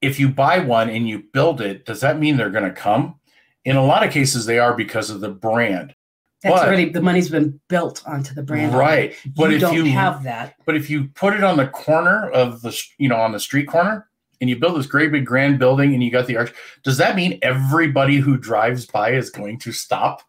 if 0.00 0.20
you 0.20 0.28
buy 0.28 0.60
one 0.60 0.88
and 0.88 1.08
you 1.08 1.24
build 1.32 1.60
it, 1.60 1.84
does 1.84 2.00
that 2.00 2.18
mean 2.18 2.36
they're 2.36 2.50
going 2.50 2.64
to 2.64 2.70
come? 2.72 3.16
In 3.64 3.76
a 3.76 3.84
lot 3.84 4.06
of 4.06 4.12
cases, 4.12 4.46
they 4.46 4.58
are 4.58 4.74
because 4.74 5.10
of 5.10 5.20
the 5.20 5.30
brand. 5.30 5.94
that's 6.42 6.54
But- 6.54 6.66
already 6.68 6.90
the 6.90 7.02
money's 7.02 7.28
been 7.28 7.60
built 7.68 8.02
onto 8.06 8.34
the 8.34 8.42
brand. 8.42 8.74
right 8.74 9.14
but 9.34 9.52
if 9.52 9.60
don't 9.60 9.74
you 9.74 9.84
have 9.86 10.22
that. 10.22 10.54
but 10.64 10.76
if 10.76 10.88
you 10.88 11.08
put 11.14 11.34
it 11.34 11.42
on 11.42 11.56
the 11.56 11.66
corner 11.66 12.30
of 12.30 12.62
the 12.62 12.78
you 12.98 13.08
know 13.08 13.16
on 13.16 13.32
the 13.32 13.40
street 13.40 13.66
corner 13.66 14.06
and 14.40 14.48
you 14.50 14.56
build 14.56 14.78
this 14.78 14.86
great 14.86 15.10
big 15.10 15.24
grand 15.26 15.58
building 15.58 15.94
and 15.94 16.04
you 16.04 16.10
got 16.10 16.26
the 16.26 16.36
arch 16.36 16.52
does 16.84 16.98
that 16.98 17.16
mean 17.16 17.38
everybody 17.42 18.16
who 18.18 18.36
drives 18.36 18.84
by 18.86 19.12
is 19.12 19.30
going 19.30 19.58
to 19.58 19.72
stop 19.72 20.20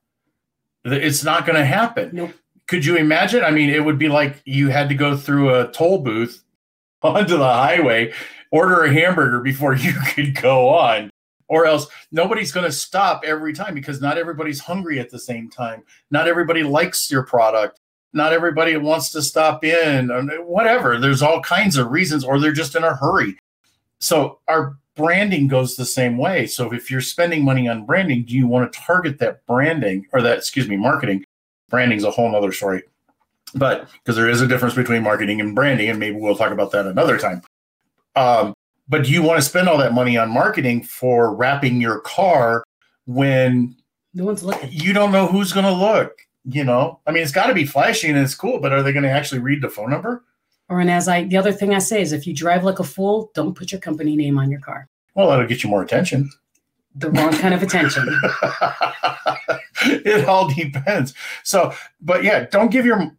it's 0.93 1.23
not 1.23 1.45
going 1.45 1.57
to 1.57 1.65
happen. 1.65 2.11
Nope. 2.13 2.31
could 2.67 2.85
you 2.85 2.95
imagine? 2.95 3.43
I 3.43 3.51
mean 3.51 3.69
it 3.69 3.83
would 3.83 3.99
be 3.99 4.09
like 4.09 4.41
you 4.45 4.69
had 4.69 4.89
to 4.89 4.95
go 4.95 5.15
through 5.15 5.55
a 5.55 5.71
toll 5.71 5.99
booth 5.99 6.43
onto 7.01 7.37
the 7.37 7.43
highway 7.43 8.13
order 8.51 8.83
a 8.83 8.93
hamburger 8.93 9.41
before 9.41 9.75
you 9.75 9.93
could 10.13 10.39
go 10.41 10.69
on 10.69 11.09
or 11.49 11.65
else 11.65 11.87
nobody's 12.11 12.51
going 12.51 12.65
to 12.65 12.71
stop 12.71 13.23
every 13.25 13.53
time 13.53 13.73
because 13.73 14.01
not 14.01 14.17
everybody's 14.17 14.59
hungry 14.59 14.99
at 14.99 15.09
the 15.09 15.19
same 15.19 15.49
time. 15.49 15.83
Not 16.11 16.27
everybody 16.27 16.63
likes 16.63 17.09
your 17.09 17.23
product. 17.23 17.79
Not 18.13 18.33
everybody 18.33 18.75
wants 18.77 19.11
to 19.11 19.21
stop 19.21 19.63
in 19.63 20.11
or 20.11 20.23
whatever. 20.43 20.99
There's 20.99 21.21
all 21.21 21.41
kinds 21.41 21.77
of 21.77 21.91
reasons 21.91 22.23
or 22.23 22.39
they're 22.39 22.51
just 22.51 22.75
in 22.75 22.83
a 22.83 22.95
hurry. 22.95 23.37
So 23.99 24.39
our 24.47 24.77
branding 24.97 25.47
goes 25.47 25.75
the 25.75 25.85
same 25.85 26.17
way. 26.17 26.47
So 26.47 26.73
if 26.73 26.91
you're 26.91 27.01
spending 27.01 27.45
money 27.45 27.67
on 27.69 27.85
branding 27.85 28.25
do 28.25 28.33
you 28.33 28.47
want 28.47 28.71
to 28.71 28.79
target 28.79 29.19
that 29.19 29.45
branding 29.45 30.05
or 30.11 30.21
that 30.21 30.39
excuse 30.39 30.67
me 30.67 30.75
marketing? 30.75 31.23
Branding 31.69 31.97
is 31.97 32.03
a 32.03 32.11
whole 32.11 32.29
nother 32.29 32.51
story. 32.51 32.83
But 33.55 33.89
because 34.03 34.15
there 34.17 34.27
is 34.27 34.41
a 34.41 34.47
difference 34.47 34.75
between 34.75 35.03
marketing 35.03 35.39
and 35.39 35.55
branding 35.55 35.89
and 35.89 35.99
maybe 35.99 36.17
we'll 36.17 36.35
talk 36.35 36.51
about 36.51 36.71
that 36.71 36.85
another 36.85 37.17
time. 37.17 37.41
Um, 38.15 38.53
but 38.89 39.03
do 39.03 39.11
you 39.11 39.21
want 39.21 39.37
to 39.39 39.47
spend 39.47 39.69
all 39.69 39.77
that 39.77 39.93
money 39.93 40.17
on 40.17 40.29
marketing 40.29 40.83
for 40.83 41.33
wrapping 41.33 41.79
your 41.79 41.99
car 41.99 42.63
when 43.05 43.75
No 44.13 44.25
one's 44.25 44.43
looking. 44.43 44.69
you 44.71 44.91
don't 44.91 45.11
know 45.11 45.27
who's 45.27 45.53
going 45.53 45.65
to 45.65 45.71
look 45.71 46.11
you 46.49 46.63
know? 46.63 46.99
I 47.05 47.11
mean 47.11 47.23
it's 47.23 47.31
got 47.31 47.47
to 47.47 47.53
be 47.53 47.65
flashy 47.65 48.09
and 48.09 48.17
it's 48.17 48.35
cool 48.35 48.59
but 48.59 48.73
are 48.73 48.81
they 48.81 48.93
going 48.93 49.03
to 49.03 49.11
actually 49.11 49.39
read 49.39 49.61
the 49.61 49.69
phone 49.69 49.89
number 49.89 50.23
Or 50.69 50.79
and 50.81 50.91
as 50.91 51.07
I 51.07 51.23
the 51.23 51.37
other 51.37 51.51
thing 51.53 51.73
I 51.73 51.79
say 51.79 52.01
is 52.01 52.11
if 52.11 52.27
you 52.27 52.33
drive 52.33 52.63
like 52.63 52.79
a 52.79 52.83
fool, 52.83 53.31
don't 53.33 53.55
put 53.55 53.71
your 53.71 53.81
company 53.81 54.15
name 54.15 54.37
on 54.37 54.49
your 54.51 54.59
car. 54.59 54.87
well 55.15 55.29
that'll 55.29 55.47
get 55.47 55.63
you 55.63 55.69
more 55.69 55.81
attention 55.83 56.29
The 56.95 57.09
wrong 57.11 57.31
kind 57.31 57.53
of 57.53 57.63
attention. 57.63 58.05
it 59.85 60.25
all 60.25 60.47
depends 60.49 61.13
so 61.43 61.73
but 62.01 62.23
yeah 62.23 62.45
don't 62.45 62.71
give 62.71 62.85
your 62.85 63.11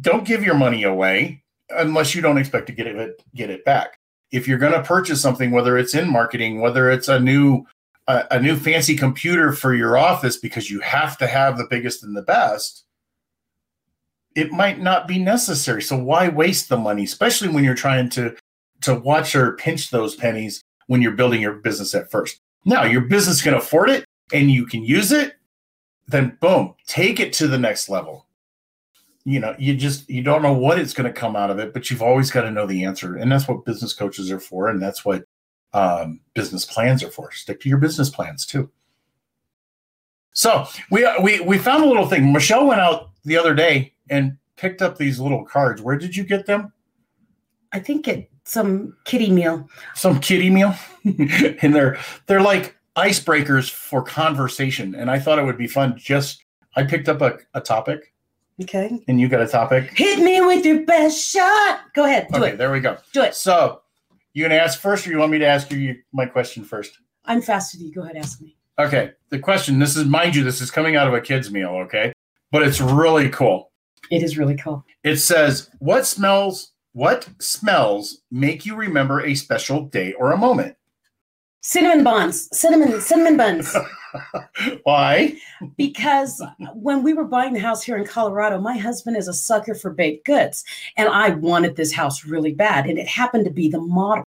don't 0.00 0.24
give 0.24 0.44
your 0.44 0.54
money 0.54 0.82
away 0.84 1.42
unless 1.70 2.14
you 2.14 2.20
don't 2.20 2.38
expect 2.38 2.66
to 2.66 2.72
get 2.72 2.86
it 2.86 3.22
get 3.34 3.50
it 3.50 3.64
back 3.64 3.98
if 4.30 4.46
you're 4.46 4.58
going 4.58 4.72
to 4.72 4.82
purchase 4.82 5.20
something 5.20 5.50
whether 5.50 5.76
it's 5.78 5.94
in 5.94 6.08
marketing 6.08 6.60
whether 6.60 6.90
it's 6.90 7.08
a 7.08 7.18
new 7.18 7.64
a, 8.08 8.24
a 8.32 8.40
new 8.40 8.56
fancy 8.56 8.94
computer 8.96 9.52
for 9.52 9.74
your 9.74 9.96
office 9.96 10.36
because 10.36 10.70
you 10.70 10.80
have 10.80 11.16
to 11.18 11.26
have 11.26 11.56
the 11.56 11.66
biggest 11.68 12.02
and 12.04 12.14
the 12.16 12.22
best 12.22 12.84
it 14.34 14.52
might 14.52 14.80
not 14.80 15.06
be 15.06 15.18
necessary. 15.18 15.82
So 15.82 15.96
why 15.96 16.28
waste 16.28 16.68
the 16.68 16.76
money 16.76 17.04
especially 17.04 17.48
when 17.48 17.64
you're 17.64 17.74
trying 17.74 18.08
to 18.10 18.34
to 18.82 18.94
watch 18.94 19.34
or 19.36 19.52
pinch 19.52 19.90
those 19.90 20.14
pennies 20.14 20.62
when 20.86 21.00
you're 21.02 21.12
building 21.12 21.40
your 21.40 21.54
business 21.54 21.94
at 21.94 22.10
first? 22.10 22.40
Now 22.64 22.84
your 22.84 23.02
business 23.02 23.42
can 23.42 23.54
afford 23.54 23.90
it 23.90 24.04
and 24.32 24.50
you 24.50 24.66
can 24.66 24.82
use 24.84 25.12
it 25.12 25.34
then 26.08 26.36
boom 26.40 26.74
take 26.86 27.20
it 27.20 27.32
to 27.34 27.48
the 27.48 27.58
next 27.58 27.88
level. 27.88 28.26
You 29.24 29.40
know 29.40 29.54
you 29.58 29.76
just 29.76 30.08
you 30.10 30.22
don't 30.22 30.42
know 30.42 30.52
what 30.52 30.78
it's 30.78 30.94
going 30.94 31.12
to 31.12 31.20
come 31.20 31.36
out 31.36 31.50
of 31.50 31.58
it 31.58 31.72
but 31.72 31.90
you've 31.90 32.02
always 32.02 32.30
got 32.30 32.42
to 32.42 32.50
know 32.50 32.66
the 32.66 32.84
answer. 32.84 33.16
And 33.16 33.30
that's 33.30 33.46
what 33.46 33.64
business 33.64 33.92
coaches 33.92 34.30
are 34.30 34.40
for 34.40 34.68
and 34.68 34.82
that's 34.82 35.04
what 35.04 35.24
um, 35.74 36.20
business 36.34 36.64
plans 36.64 37.02
are 37.02 37.10
for. 37.10 37.32
Stick 37.32 37.60
to 37.60 37.68
your 37.68 37.78
business 37.78 38.10
plans 38.10 38.44
too. 38.44 38.70
So 40.34 40.66
we 40.90 41.06
we 41.22 41.40
we 41.40 41.58
found 41.58 41.84
a 41.84 41.86
little 41.86 42.06
thing. 42.06 42.32
Michelle 42.32 42.66
went 42.66 42.80
out 42.80 43.11
the 43.24 43.36
other 43.36 43.54
day 43.54 43.94
and 44.10 44.36
picked 44.56 44.82
up 44.82 44.98
these 44.98 45.18
little 45.20 45.44
cards 45.44 45.80
where 45.82 45.96
did 45.96 46.16
you 46.16 46.24
get 46.24 46.46
them 46.46 46.72
I 47.72 47.78
think 47.80 48.06
it 48.08 48.30
some 48.44 48.96
kitty 49.04 49.30
meal. 49.30 49.68
some 49.94 50.18
kitty 50.20 50.50
meal 50.50 50.74
and 51.04 51.74
they're 51.74 51.98
they're 52.26 52.40
like 52.42 52.76
icebreakers 52.96 53.70
for 53.70 54.02
conversation 54.02 54.94
and 54.94 55.10
i 55.10 55.18
thought 55.18 55.38
it 55.38 55.44
would 55.44 55.56
be 55.56 55.66
fun 55.68 55.94
just 55.96 56.44
i 56.76 56.82
picked 56.82 57.08
up 57.08 57.22
a, 57.22 57.38
a 57.54 57.60
topic 57.60 58.12
Okay. 58.62 59.00
and 59.08 59.18
you 59.20 59.28
got 59.28 59.40
a 59.40 59.46
topic 59.48 59.90
Hit 59.96 60.18
me 60.22 60.40
with 60.42 60.64
your 60.66 60.84
best 60.84 61.18
shot. 61.18 61.80
Go 61.94 62.04
ahead. 62.04 62.28
Do 62.30 62.36
okay 62.38 62.50
it. 62.52 62.58
there 62.58 62.70
we 62.70 62.80
go 62.80 62.98
Do 63.14 63.22
it. 63.22 63.34
so 63.34 63.80
You 64.34 64.44
gonna 64.44 64.56
ask 64.56 64.78
first, 64.78 65.06
or 65.06 65.10
you 65.10 65.18
want 65.18 65.32
me 65.32 65.38
to 65.38 65.46
ask 65.46 65.70
you 65.72 65.96
my 66.12 66.26
question 66.26 66.62
first? 66.62 66.98
I'm 67.24 67.40
faster 67.40 67.78
than 67.78 67.86
you. 67.88 67.94
Go 67.94 68.02
ahead, 68.02 68.16
ask 68.16 68.40
me. 68.42 68.56
Okay. 68.78 69.12
The 69.30 69.38
question. 69.38 69.78
This 69.78 69.96
is, 69.96 70.04
mind 70.04 70.34
you, 70.36 70.44
this 70.44 70.60
is 70.60 70.70
coming 70.70 70.96
out 70.96 71.08
of 71.08 71.14
a 71.14 71.20
kid's 71.20 71.50
meal. 71.50 71.70
Okay, 71.86 72.12
but 72.52 72.62
it's 72.62 72.80
really 72.80 73.28
cool. 73.30 73.72
It 74.10 74.22
is 74.22 74.38
really 74.38 74.56
cool. 74.56 74.84
It 75.02 75.16
says, 75.16 75.70
"What 75.80 76.06
smells? 76.06 76.72
What 76.92 77.28
smells 77.40 78.22
make 78.30 78.64
you 78.64 78.76
remember 78.76 79.24
a 79.24 79.34
special 79.34 79.86
day 79.86 80.12
or 80.12 80.30
a 80.30 80.36
moment?" 80.36 80.76
Cinnamon 81.64 82.02
buns, 82.02 82.48
cinnamon, 82.56 83.00
cinnamon 83.00 83.36
buns. 83.36 83.76
Why? 84.82 85.36
because 85.76 86.42
when 86.74 87.02
we 87.02 87.14
were 87.14 87.24
buying 87.24 87.52
the 87.52 87.60
house 87.60 87.82
here 87.82 87.96
in 87.96 88.04
Colorado, 88.04 88.60
my 88.60 88.76
husband 88.76 89.16
is 89.16 89.28
a 89.28 89.32
sucker 89.32 89.74
for 89.74 89.90
baked 89.90 90.26
goods. 90.26 90.64
And 90.96 91.08
I 91.08 91.30
wanted 91.30 91.76
this 91.76 91.92
house 91.92 92.24
really 92.24 92.52
bad. 92.52 92.86
And 92.86 92.98
it 92.98 93.06
happened 93.06 93.44
to 93.44 93.50
be 93.50 93.68
the 93.68 93.80
model. 93.80 94.24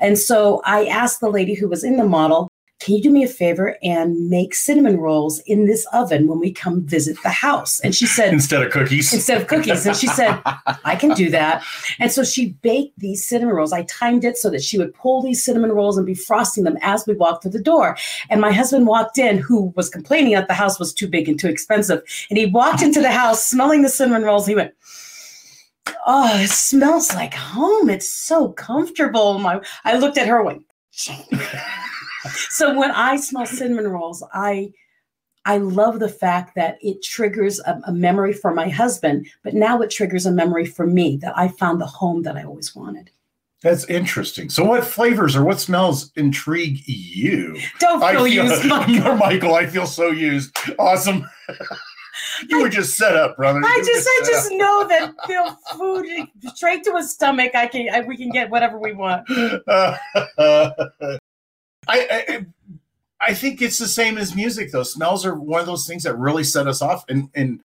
And 0.00 0.18
so 0.18 0.60
I 0.64 0.86
asked 0.86 1.20
the 1.20 1.30
lady 1.30 1.54
who 1.54 1.68
was 1.68 1.84
in 1.84 1.96
the 1.96 2.04
model, 2.04 2.48
can 2.82 2.96
you 2.96 3.02
do 3.02 3.10
me 3.10 3.22
a 3.22 3.28
favor 3.28 3.76
and 3.84 4.28
make 4.28 4.56
cinnamon 4.56 4.96
rolls 4.96 5.38
in 5.46 5.66
this 5.66 5.86
oven 5.92 6.26
when 6.26 6.40
we 6.40 6.50
come 6.50 6.82
visit 6.82 7.16
the 7.22 7.28
house? 7.28 7.78
And 7.80 7.94
she 7.94 8.06
said, 8.06 8.32
Instead 8.32 8.60
of 8.60 8.72
cookies. 8.72 9.14
instead 9.14 9.40
of 9.40 9.46
cookies. 9.46 9.86
And 9.86 9.96
she 9.96 10.08
said, 10.08 10.40
I 10.84 10.96
can 10.96 11.10
do 11.14 11.30
that. 11.30 11.64
And 12.00 12.10
so 12.10 12.24
she 12.24 12.54
baked 12.62 12.98
these 12.98 13.24
cinnamon 13.24 13.54
rolls. 13.54 13.72
I 13.72 13.84
timed 13.84 14.24
it 14.24 14.36
so 14.36 14.50
that 14.50 14.64
she 14.64 14.78
would 14.78 14.92
pull 14.94 15.22
these 15.22 15.44
cinnamon 15.44 15.70
rolls 15.70 15.96
and 15.96 16.04
be 16.04 16.14
frosting 16.14 16.64
them 16.64 16.76
as 16.82 17.06
we 17.06 17.14
walked 17.14 17.44
through 17.44 17.52
the 17.52 17.62
door. 17.62 17.96
And 18.30 18.40
my 18.40 18.50
husband 18.50 18.88
walked 18.88 19.16
in, 19.16 19.38
who 19.38 19.72
was 19.76 19.88
complaining 19.88 20.32
that 20.32 20.48
the 20.48 20.54
house 20.54 20.80
was 20.80 20.92
too 20.92 21.06
big 21.06 21.28
and 21.28 21.38
too 21.38 21.48
expensive. 21.48 22.02
And 22.30 22.38
he 22.38 22.46
walked 22.46 22.82
into 22.82 23.00
the 23.00 23.12
house 23.12 23.46
smelling 23.46 23.82
the 23.82 23.88
cinnamon 23.90 24.24
rolls. 24.24 24.44
He 24.44 24.56
went, 24.56 24.74
Oh, 26.04 26.36
it 26.36 26.50
smells 26.50 27.14
like 27.14 27.34
home. 27.34 27.88
It's 27.88 28.12
so 28.12 28.48
comfortable. 28.48 29.38
My 29.38 29.60
I 29.84 29.98
looked 29.98 30.18
at 30.18 30.26
her 30.26 30.38
and 30.38 30.46
went, 30.46 30.64
so 32.50 32.78
when 32.78 32.90
I 32.90 33.16
smell 33.16 33.46
cinnamon 33.46 33.88
rolls, 33.88 34.22
I 34.32 34.72
I 35.44 35.58
love 35.58 35.98
the 35.98 36.08
fact 36.08 36.54
that 36.54 36.78
it 36.80 37.02
triggers 37.02 37.58
a, 37.60 37.80
a, 37.86 37.92
memory 37.92 38.32
for 38.32 38.54
my 38.54 38.68
husband, 38.68 39.26
but 39.42 39.54
now 39.54 39.80
it 39.80 39.90
triggers 39.90 40.24
a 40.24 40.30
memory 40.30 40.64
for 40.64 40.86
me 40.86 41.16
that 41.16 41.36
I 41.36 41.48
found 41.48 41.80
the 41.80 41.86
home 41.86 42.22
that 42.22 42.36
I 42.36 42.44
always 42.44 42.76
wanted. 42.76 43.10
That's 43.62 43.84
interesting. 43.86 44.50
So, 44.50 44.64
what 44.64 44.84
flavors 44.84 45.36
or 45.36 45.44
what 45.44 45.60
smells 45.60 46.10
intrigue 46.16 46.80
you? 46.86 47.58
Don't 47.78 48.00
feel, 48.00 48.10
feel 48.10 48.26
used, 48.26 48.64
Michael. 48.68 49.16
Michael. 49.16 49.54
I 49.54 49.66
feel 49.66 49.86
so 49.86 50.10
used. 50.10 50.56
Awesome. 50.80 51.24
you 52.48 52.58
I, 52.58 52.62
were 52.62 52.68
just 52.68 52.96
set 52.96 53.14
up, 53.14 53.36
brother. 53.36 53.60
You 53.60 53.66
I 53.66 53.82
just, 53.84 54.08
I 54.08 54.20
just 54.26 54.52
up. 54.52 54.58
know 54.58 54.88
that 54.88 55.14
feel 55.26 55.56
food 55.76 56.06
straight 56.54 56.82
to 56.84 56.96
his 56.96 57.12
stomach. 57.12 57.54
I 57.54 57.68
can, 57.68 57.88
I, 57.92 58.00
we 58.00 58.16
can 58.16 58.30
get 58.30 58.50
whatever 58.50 58.80
we 58.80 58.94
want. 58.94 59.28
I, 61.88 62.24
I 62.28 62.46
I 63.22 63.34
think 63.34 63.62
it's 63.62 63.78
the 63.78 63.88
same 63.88 64.18
as 64.18 64.34
music, 64.34 64.72
though. 64.72 64.82
Smells 64.82 65.24
are 65.24 65.34
one 65.34 65.60
of 65.60 65.66
those 65.66 65.86
things 65.86 66.02
that 66.02 66.16
really 66.16 66.44
set 66.44 66.66
us 66.66 66.82
off, 66.82 67.04
and 67.08 67.30
and 67.34 67.60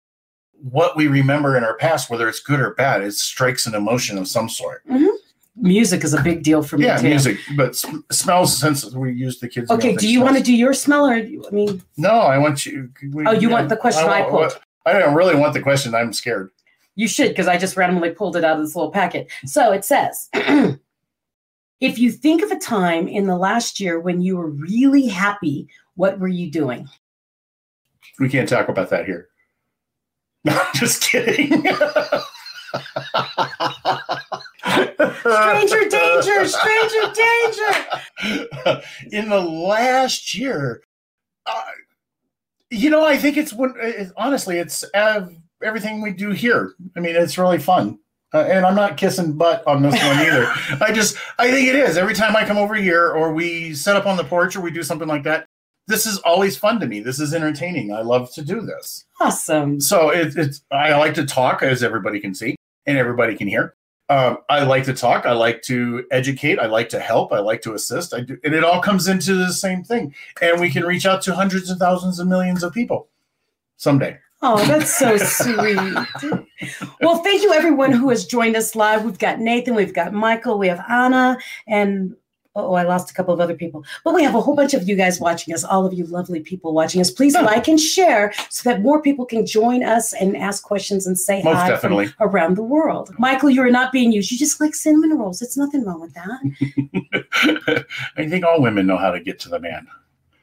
what 0.60 0.96
we 0.96 1.06
remember 1.06 1.56
in 1.56 1.64
our 1.64 1.76
past, 1.76 2.10
whether 2.10 2.28
it's 2.28 2.40
good 2.40 2.60
or 2.60 2.74
bad, 2.74 3.02
it 3.02 3.12
strikes 3.12 3.66
an 3.66 3.74
emotion 3.74 4.18
of 4.18 4.26
some 4.26 4.48
sort. 4.48 4.86
Mm-hmm. 4.88 5.06
Music 5.56 6.02
is 6.02 6.14
a 6.14 6.22
big 6.22 6.42
deal 6.42 6.62
for 6.64 6.78
me. 6.78 6.86
Yeah, 6.86 6.96
too. 6.96 7.08
music, 7.08 7.38
but 7.56 7.80
smells 8.10 8.58
since 8.58 8.84
we 8.92 9.12
use 9.12 9.38
the 9.38 9.48
kids. 9.48 9.70
Okay, 9.70 9.94
do 9.94 10.08
you 10.08 10.20
want 10.20 10.36
to 10.36 10.42
do 10.42 10.52
your 10.52 10.74
smell, 10.74 11.06
or 11.06 11.14
I 11.14 11.22
mean? 11.52 11.80
No, 11.96 12.10
I 12.10 12.38
want 12.38 12.66
you. 12.66 12.90
We, 13.12 13.24
oh, 13.24 13.32
you 13.32 13.48
want 13.48 13.68
the 13.68 13.76
question 13.76 14.08
I, 14.08 14.26
I 14.26 14.30
pulled? 14.30 14.58
I 14.86 14.94
don't 14.94 15.14
really 15.14 15.36
want 15.36 15.54
the 15.54 15.62
question. 15.62 15.94
I'm 15.94 16.12
scared. 16.12 16.50
You 16.96 17.06
should, 17.06 17.28
because 17.28 17.46
I 17.46 17.56
just 17.58 17.76
randomly 17.76 18.10
pulled 18.10 18.36
it 18.36 18.44
out 18.44 18.56
of 18.56 18.64
this 18.64 18.74
little 18.74 18.90
packet. 18.90 19.30
So 19.46 19.72
it 19.72 19.84
says. 19.84 20.28
If 21.84 21.98
you 21.98 22.10
think 22.10 22.42
of 22.42 22.50
a 22.50 22.58
time 22.58 23.08
in 23.08 23.26
the 23.26 23.36
last 23.36 23.78
year 23.78 24.00
when 24.00 24.22
you 24.22 24.38
were 24.38 24.48
really 24.48 25.06
happy, 25.06 25.68
what 25.96 26.18
were 26.18 26.28
you 26.28 26.50
doing? 26.50 26.88
We 28.18 28.30
can't 28.30 28.48
talk 28.48 28.70
about 28.70 28.88
that 28.88 29.04
here. 29.04 29.28
No, 30.46 30.62
just 30.74 31.02
kidding. 31.02 31.48
stranger 35.20 35.88
danger, 35.88 36.46
stranger 36.46 37.12
danger. 37.14 38.82
In 39.12 39.30
the 39.30 39.40
last 39.40 40.34
year, 40.34 40.82
uh, 41.46 41.62
you 42.70 42.90
know, 42.90 43.06
I 43.06 43.16
think 43.16 43.38
it's 43.38 43.54
when, 43.54 43.72
it, 43.78 44.12
honestly, 44.18 44.58
it's 44.58 44.84
uh, 44.92 45.28
everything 45.62 46.02
we 46.02 46.12
do 46.12 46.32
here. 46.32 46.74
I 46.94 47.00
mean, 47.00 47.16
it's 47.16 47.38
really 47.38 47.58
fun. 47.58 47.98
Uh, 48.34 48.44
and 48.48 48.66
I'm 48.66 48.74
not 48.74 48.96
kissing 48.96 49.34
butt 49.34 49.64
on 49.64 49.80
this 49.82 49.94
one 49.94 50.18
either. 50.18 50.52
I 50.84 50.90
just, 50.92 51.16
I 51.38 51.50
think 51.52 51.68
it 51.68 51.76
is. 51.76 51.96
Every 51.96 52.14
time 52.14 52.34
I 52.34 52.44
come 52.44 52.58
over 52.58 52.74
here 52.74 53.12
or 53.12 53.32
we 53.32 53.74
set 53.74 53.96
up 53.96 54.06
on 54.06 54.16
the 54.16 54.24
porch 54.24 54.56
or 54.56 54.60
we 54.60 54.72
do 54.72 54.82
something 54.82 55.06
like 55.06 55.22
that, 55.22 55.46
this 55.86 56.04
is 56.04 56.18
always 56.18 56.56
fun 56.56 56.80
to 56.80 56.86
me. 56.86 56.98
This 57.00 57.20
is 57.20 57.32
entertaining. 57.32 57.92
I 57.92 58.00
love 58.02 58.32
to 58.34 58.42
do 58.42 58.60
this. 58.60 59.04
Awesome. 59.20 59.80
So 59.80 60.10
it, 60.10 60.36
it's, 60.36 60.62
I 60.72 60.96
like 60.96 61.14
to 61.14 61.24
talk, 61.24 61.62
as 61.62 61.84
everybody 61.84 62.18
can 62.18 62.34
see 62.34 62.56
and 62.86 62.98
everybody 62.98 63.36
can 63.36 63.46
hear. 63.46 63.76
Um, 64.08 64.38
I 64.50 64.64
like 64.64 64.84
to 64.84 64.94
talk. 64.94 65.26
I 65.26 65.32
like 65.32 65.62
to 65.62 66.04
educate. 66.10 66.58
I 66.58 66.66
like 66.66 66.88
to 66.90 66.98
help. 66.98 67.32
I 67.32 67.38
like 67.38 67.62
to 67.62 67.72
assist. 67.74 68.12
I 68.12 68.20
do, 68.20 68.36
and 68.44 68.52
it 68.52 68.64
all 68.64 68.82
comes 68.82 69.08
into 69.08 69.34
the 69.34 69.52
same 69.52 69.82
thing. 69.82 70.14
And 70.42 70.60
we 70.60 70.70
can 70.70 70.84
reach 70.84 71.06
out 71.06 71.22
to 71.22 71.34
hundreds 71.34 71.70
and 71.70 71.78
thousands 71.78 72.18
and 72.18 72.28
millions 72.28 72.62
of 72.62 72.74
people 72.74 73.08
someday. 73.76 74.18
Oh, 74.46 74.62
that's 74.66 74.94
so 74.94 75.16
sweet. 75.16 75.74
well, 77.00 77.22
thank 77.22 77.42
you 77.42 77.54
everyone 77.54 77.92
who 77.92 78.10
has 78.10 78.26
joined 78.26 78.56
us 78.56 78.76
live. 78.76 79.02
We've 79.02 79.18
got 79.18 79.40
Nathan, 79.40 79.74
we've 79.74 79.94
got 79.94 80.12
Michael, 80.12 80.58
we 80.58 80.68
have 80.68 80.84
Anna, 80.86 81.38
and 81.66 82.14
oh, 82.54 82.74
I 82.74 82.82
lost 82.82 83.10
a 83.10 83.14
couple 83.14 83.32
of 83.32 83.40
other 83.40 83.54
people. 83.54 83.86
But 84.04 84.12
we 84.12 84.22
have 84.22 84.34
a 84.34 84.42
whole 84.42 84.54
bunch 84.54 84.74
of 84.74 84.86
you 84.86 84.96
guys 84.96 85.18
watching 85.18 85.54
us, 85.54 85.64
all 85.64 85.86
of 85.86 85.94
you 85.94 86.04
lovely 86.04 86.40
people 86.40 86.74
watching 86.74 87.00
us. 87.00 87.10
Please 87.10 87.34
like 87.34 87.68
and 87.68 87.80
share 87.80 88.34
so 88.50 88.68
that 88.68 88.82
more 88.82 89.00
people 89.00 89.24
can 89.24 89.46
join 89.46 89.82
us 89.82 90.12
and 90.12 90.36
ask 90.36 90.62
questions 90.62 91.06
and 91.06 91.18
say 91.18 91.42
Most 91.42 91.56
hi 91.56 91.68
definitely. 91.70 92.12
around 92.20 92.58
the 92.58 92.62
world. 92.62 93.14
Michael, 93.18 93.48
you 93.48 93.62
are 93.62 93.70
not 93.70 93.92
being 93.92 94.12
used. 94.12 94.30
You 94.30 94.36
just 94.36 94.60
like 94.60 94.74
cinnamon 94.74 95.16
rolls. 95.18 95.40
It's 95.40 95.56
nothing 95.56 95.86
wrong 95.86 96.02
with 96.02 96.12
that. 96.12 97.86
I 98.18 98.28
think 98.28 98.44
all 98.44 98.60
women 98.60 98.86
know 98.86 98.98
how 98.98 99.10
to 99.10 99.20
get 99.20 99.38
to 99.40 99.48
the 99.48 99.58
man. 99.58 99.86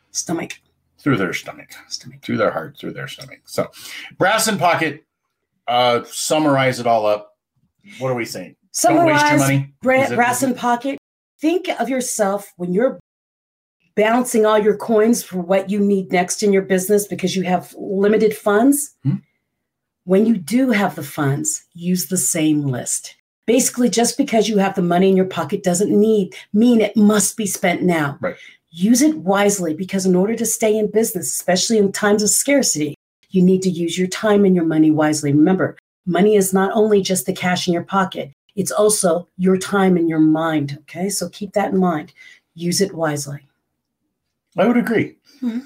Stomach 0.10 0.54
through 1.02 1.18
their 1.18 1.34
stomach, 1.34 1.72
stomach, 1.88 2.22
through 2.22 2.38
their 2.38 2.52
heart, 2.52 2.78
through 2.78 2.94
their 2.94 3.08
stomach. 3.08 3.42
So, 3.46 3.72
brass 4.18 4.48
and 4.48 4.60
pocket. 4.60 5.06
Uh, 5.68 6.04
summarize 6.06 6.80
it 6.80 6.88
all 6.88 7.06
up. 7.06 7.38
What 8.00 8.12
are 8.12 8.16
we 8.16 8.26
saying? 8.26 8.56
Summarize 8.72 9.62
bra- 9.82 10.10
brass 10.10 10.44
and 10.44 10.56
pocket. 10.56 10.98
Think 11.40 11.70
of 11.80 11.90
yourself 11.90 12.54
when 12.58 12.74
you're 12.74 13.00
balancing 13.96 14.46
all 14.46 14.58
your 14.58 14.78
coins 14.78 15.24
for 15.24 15.40
what 15.40 15.70
you 15.70 15.80
need 15.80 16.12
next 16.12 16.44
in 16.44 16.54
your 16.54 16.62
business 16.62 17.08
because 17.08 17.36
you 17.36 17.44
have 17.44 17.74
limited 17.78 18.36
funds. 18.36 18.96
Hmm? 19.04 19.16
When 20.04 20.26
you 20.26 20.38
do 20.38 20.72
have 20.72 20.96
the 20.96 21.04
funds, 21.04 21.66
use 21.74 22.08
the 22.08 22.18
same 22.18 22.64
list. 22.64 23.16
Basically, 23.46 23.90
just 23.90 24.18
because 24.18 24.50
you 24.50 24.58
have 24.58 24.76
the 24.76 24.82
money 24.82 25.10
in 25.10 25.18
your 25.18 25.26
pocket 25.26 25.64
doesn't 25.64 25.92
need 25.92 26.36
mean 26.54 26.82
it 26.82 26.96
must 26.96 27.38
be 27.38 27.46
spent 27.46 27.82
now. 27.82 28.18
Right 28.22 28.38
use 28.72 29.02
it 29.02 29.18
wisely 29.18 29.74
because 29.74 30.06
in 30.06 30.16
order 30.16 30.36
to 30.36 30.46
stay 30.46 30.78
in 30.78 30.90
business, 30.90 31.32
especially 31.32 31.78
in 31.78 31.92
times 31.92 32.24
of 32.24 32.30
scarcity, 32.30 32.96
you 33.30 33.42
need 33.42 33.62
to 33.62 33.70
use 33.70 33.98
your 33.98 34.08
time 34.08 34.46
and 34.46 34.56
your 34.56 34.66
money 34.66 34.92
wisely. 34.92 35.32
Remember, 35.32 35.78
money 36.06 36.36
is 36.36 36.54
not 36.54 36.72
only 36.74 37.02
just 37.02 37.26
the 37.26 37.34
cash 37.34 37.68
in 37.68 37.74
your 37.74 37.84
pocket, 37.84 38.32
it's 38.56 38.72
also 38.72 39.28
your 39.38 39.58
time 39.58 39.96
and 39.96 40.10
your 40.10 40.20
mind. 40.20 40.78
Okay, 40.82 41.10
so 41.10 41.30
keep 41.30 41.54
that 41.54 41.74
in 41.74 41.80
mind. 41.80 42.14
Use 42.56 42.82
it 42.82 42.94
wisely. 42.94 43.48
I 44.58 44.68
would 44.68 44.78
agree. 44.78 45.16
Mm-hmm. 45.42 45.60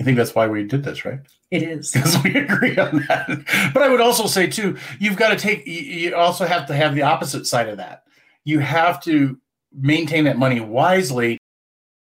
I 0.00 0.04
think 0.04 0.16
that's 0.16 0.34
why 0.34 0.46
we 0.46 0.64
did 0.64 0.84
this, 0.84 1.04
right? 1.04 1.20
It 1.50 1.62
is. 1.62 1.90
Because 1.92 2.22
we 2.22 2.36
agree 2.36 2.76
on 2.76 3.04
that. 3.08 3.28
But 3.74 3.82
I 3.82 3.88
would 3.88 4.00
also 4.00 4.26
say, 4.26 4.46
too, 4.46 4.76
you've 4.98 5.16
got 5.16 5.30
to 5.30 5.36
take, 5.36 5.66
you 5.66 6.14
also 6.14 6.46
have 6.46 6.66
to 6.66 6.74
have 6.74 6.94
the 6.94 7.02
opposite 7.02 7.46
side 7.46 7.68
of 7.68 7.76
that. 7.76 8.04
You 8.44 8.60
have 8.60 9.02
to 9.02 9.38
maintain 9.72 10.24
that 10.24 10.38
money 10.38 10.60
wisely 10.60 11.38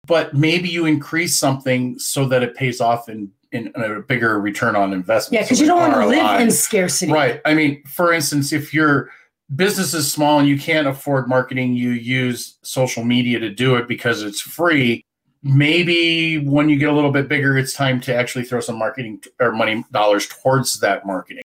but 0.10 0.34
maybe 0.34 0.68
you 0.68 0.88
increase 0.88 1.38
something 1.38 1.98
so 2.00 2.26
that 2.26 2.42
it 2.42 2.56
pays 2.56 2.82
off 2.82 3.08
in 3.08 3.32
in, 3.52 3.72
a 3.76 4.02
bigger 4.02 4.40
return 4.40 4.76
on 4.76 4.92
investment. 4.92 5.40
Yeah, 5.40 5.46
because 5.46 5.60
so 5.60 5.64
you 5.64 5.70
don't 5.70 5.80
want 5.80 5.94
to 5.94 6.06
live 6.06 6.42
in 6.42 6.52
scarcity. 6.52 7.12
Right. 7.12 7.42
I 7.46 7.54
mean, 7.54 7.84
for 7.86 8.12
instance, 8.12 8.52
if 8.52 8.74
your 8.74 9.10
business 9.56 9.94
is 9.94 10.12
small 10.12 10.40
and 10.40 10.48
you 10.48 10.60
can't 10.60 10.88
afford 10.88 11.28
marketing, 11.28 11.74
you 11.74 11.92
use 11.92 12.58
social 12.62 13.04
media 13.04 13.40
to 13.40 13.50
do 13.50 13.76
it 13.76 13.88
because 13.88 14.22
it's 14.24 14.42
free. 14.42 15.04
Maybe 15.42 16.38
when 16.40 16.70
you 16.70 16.78
get 16.78 16.90
a 16.90 16.94
little 16.94 17.12
bit 17.12 17.28
bigger, 17.28 17.58
it's 17.58 17.74
time 17.74 18.02
to 18.02 18.14
actually 18.14 18.44
throw 18.44 18.60
some 18.60 18.78
marketing 18.78 19.24
or 19.40 19.52
money 19.52 19.84
dollars 19.92 20.28
towards 20.28 20.80
that 20.82 21.06
marketing. 21.06 21.44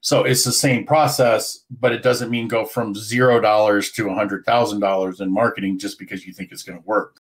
So 0.00 0.24
it's 0.24 0.44
the 0.44 0.52
same 0.52 0.84
process, 0.86 1.64
but 1.80 1.92
it 1.92 2.02
doesn't 2.02 2.30
mean 2.30 2.48
go 2.48 2.64
from 2.64 2.94
zero 2.94 3.40
dollars 3.40 3.92
to 3.92 4.08
a 4.08 4.14
hundred 4.14 4.44
thousand 4.44 4.80
dollars 4.80 5.20
in 5.20 5.32
marketing 5.32 5.78
just 5.78 5.98
because 5.98 6.26
you 6.26 6.32
think 6.32 6.52
it's 6.52 6.62
going 6.62 6.78
to 6.78 6.86
work. 6.86 7.20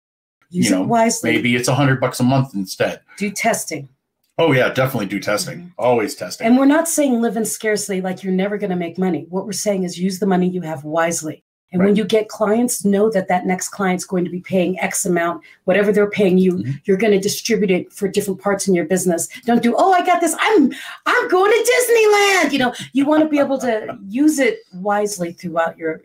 Use 0.49 0.69
you 0.69 0.75
know, 0.75 0.83
it 0.83 0.87
wisely. 0.87 1.31
Maybe 1.31 1.55
it's 1.55 1.67
a 1.67 1.75
hundred 1.75 1.99
bucks 1.99 2.19
a 2.19 2.23
month 2.23 2.53
instead. 2.53 3.01
Do 3.17 3.31
testing. 3.31 3.89
Oh 4.37 4.51
yeah, 4.51 4.69
definitely 4.69 5.05
do 5.05 5.19
testing. 5.19 5.59
Mm-hmm. 5.59 5.67
Always 5.77 6.15
testing. 6.15 6.47
And 6.47 6.57
we're 6.57 6.65
not 6.65 6.87
saying 6.87 7.21
live 7.21 7.37
in 7.37 7.45
scarcity 7.45 8.01
like 8.01 8.23
you're 8.23 8.33
never 8.33 8.57
going 8.57 8.71
to 8.71 8.75
make 8.75 8.97
money. 8.97 9.27
What 9.29 9.45
we're 9.45 9.51
saying 9.51 9.83
is 9.83 9.99
use 9.99 10.19
the 10.19 10.25
money 10.25 10.49
you 10.49 10.61
have 10.61 10.83
wisely 10.83 11.43
And 11.71 11.83
when 11.83 11.95
you 11.95 12.05
get 12.05 12.29
clients, 12.29 12.85
know 12.85 13.09
that 13.11 13.27
that 13.29 13.47
next 13.47 13.69
client's 13.69 14.05
going 14.05 14.23
to 14.25 14.31
be 14.31 14.41
paying 14.41 14.79
X 14.79 15.05
amount, 15.05 15.43
whatever 15.65 15.91
they're 15.91 16.09
paying 16.09 16.37
you. 16.37 16.53
Mhm. 16.53 16.81
You're 16.85 16.97
going 16.97 17.13
to 17.13 17.19
distribute 17.19 17.71
it 17.71 17.91
for 17.91 18.07
different 18.07 18.39
parts 18.41 18.67
in 18.67 18.75
your 18.75 18.85
business. 18.85 19.27
Don't 19.45 19.63
do, 19.63 19.73
oh, 19.75 19.91
I 19.91 20.05
got 20.05 20.21
this. 20.21 20.35
I'm 20.39 20.71
I'm 21.05 21.27
going 21.29 21.51
to 21.51 21.71
Disneyland. 21.71 22.51
You 22.51 22.59
know, 22.59 22.73
you 22.93 23.05
want 23.05 23.23
to 23.23 23.29
be 23.29 23.39
able 23.39 23.57
to 23.59 23.97
use 24.07 24.37
it 24.39 24.59
wisely 24.73 25.33
throughout 25.33 25.77
your 25.77 26.01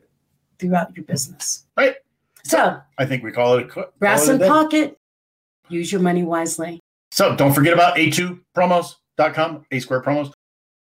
throughout 0.58 0.96
your 0.96 1.04
business. 1.04 1.66
Right. 1.76 1.96
So 2.44 2.80
I 2.98 3.04
think 3.04 3.22
we 3.22 3.32
call 3.32 3.58
it 3.58 3.70
a 3.76 3.84
brass 3.98 4.28
in 4.28 4.38
pocket. 4.38 4.98
Use 5.68 5.92
your 5.92 6.00
money 6.00 6.22
wisely. 6.22 6.80
So 7.10 7.36
don't 7.36 7.52
forget 7.52 7.72
about 7.72 7.96
a2promos.com, 7.96 9.66
a 9.70 9.80
square 9.80 10.02
promos, 10.02 10.32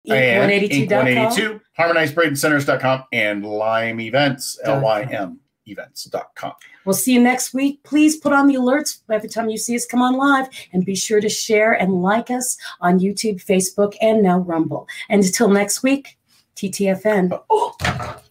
and 0.10 0.52
ink182.com. 0.52 0.98
182, 0.98 1.62
harmonizebraincenters.com, 1.78 3.04
and 3.12 3.46
Lime 3.46 4.00
Events, 4.00 4.58
Dot 4.64 4.66
com. 4.66 4.84
L-Y-M 4.84 5.40
events.com. 5.68 6.54
We'll 6.86 6.94
see 6.94 7.14
you 7.14 7.22
next 7.22 7.54
week. 7.54 7.84
Please 7.84 8.16
put 8.18 8.34
on 8.34 8.48
the 8.48 8.56
alerts 8.56 9.02
every 9.12 9.30
time 9.30 9.50
you 9.50 9.58
see 9.58 9.76
us 9.76 9.86
come 9.86 10.02
on 10.02 10.16
live 10.16 10.48
and 10.72 10.86
be 10.86 10.96
sure 10.96 11.20
to 11.20 11.30
share 11.30 11.74
and 11.74 12.02
like 12.02 12.32
us 12.32 12.58
on 12.80 13.00
YouTube, 13.00 13.44
Facebook, 13.44 13.96
and 14.02 14.24
now 14.24 14.40
Rumble. 14.40 14.88
And 15.10 15.24
until 15.24 15.50
next 15.50 15.84
week, 15.84 16.18
TTFN. 16.56 17.40
Oh, 17.50 17.76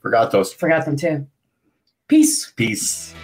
forgot 0.01 0.31
those. 0.31 0.53
Forgot 0.53 0.87
them 0.87 0.97
too. 0.97 1.27
Peace. 2.09 2.53
Peace. 2.55 3.15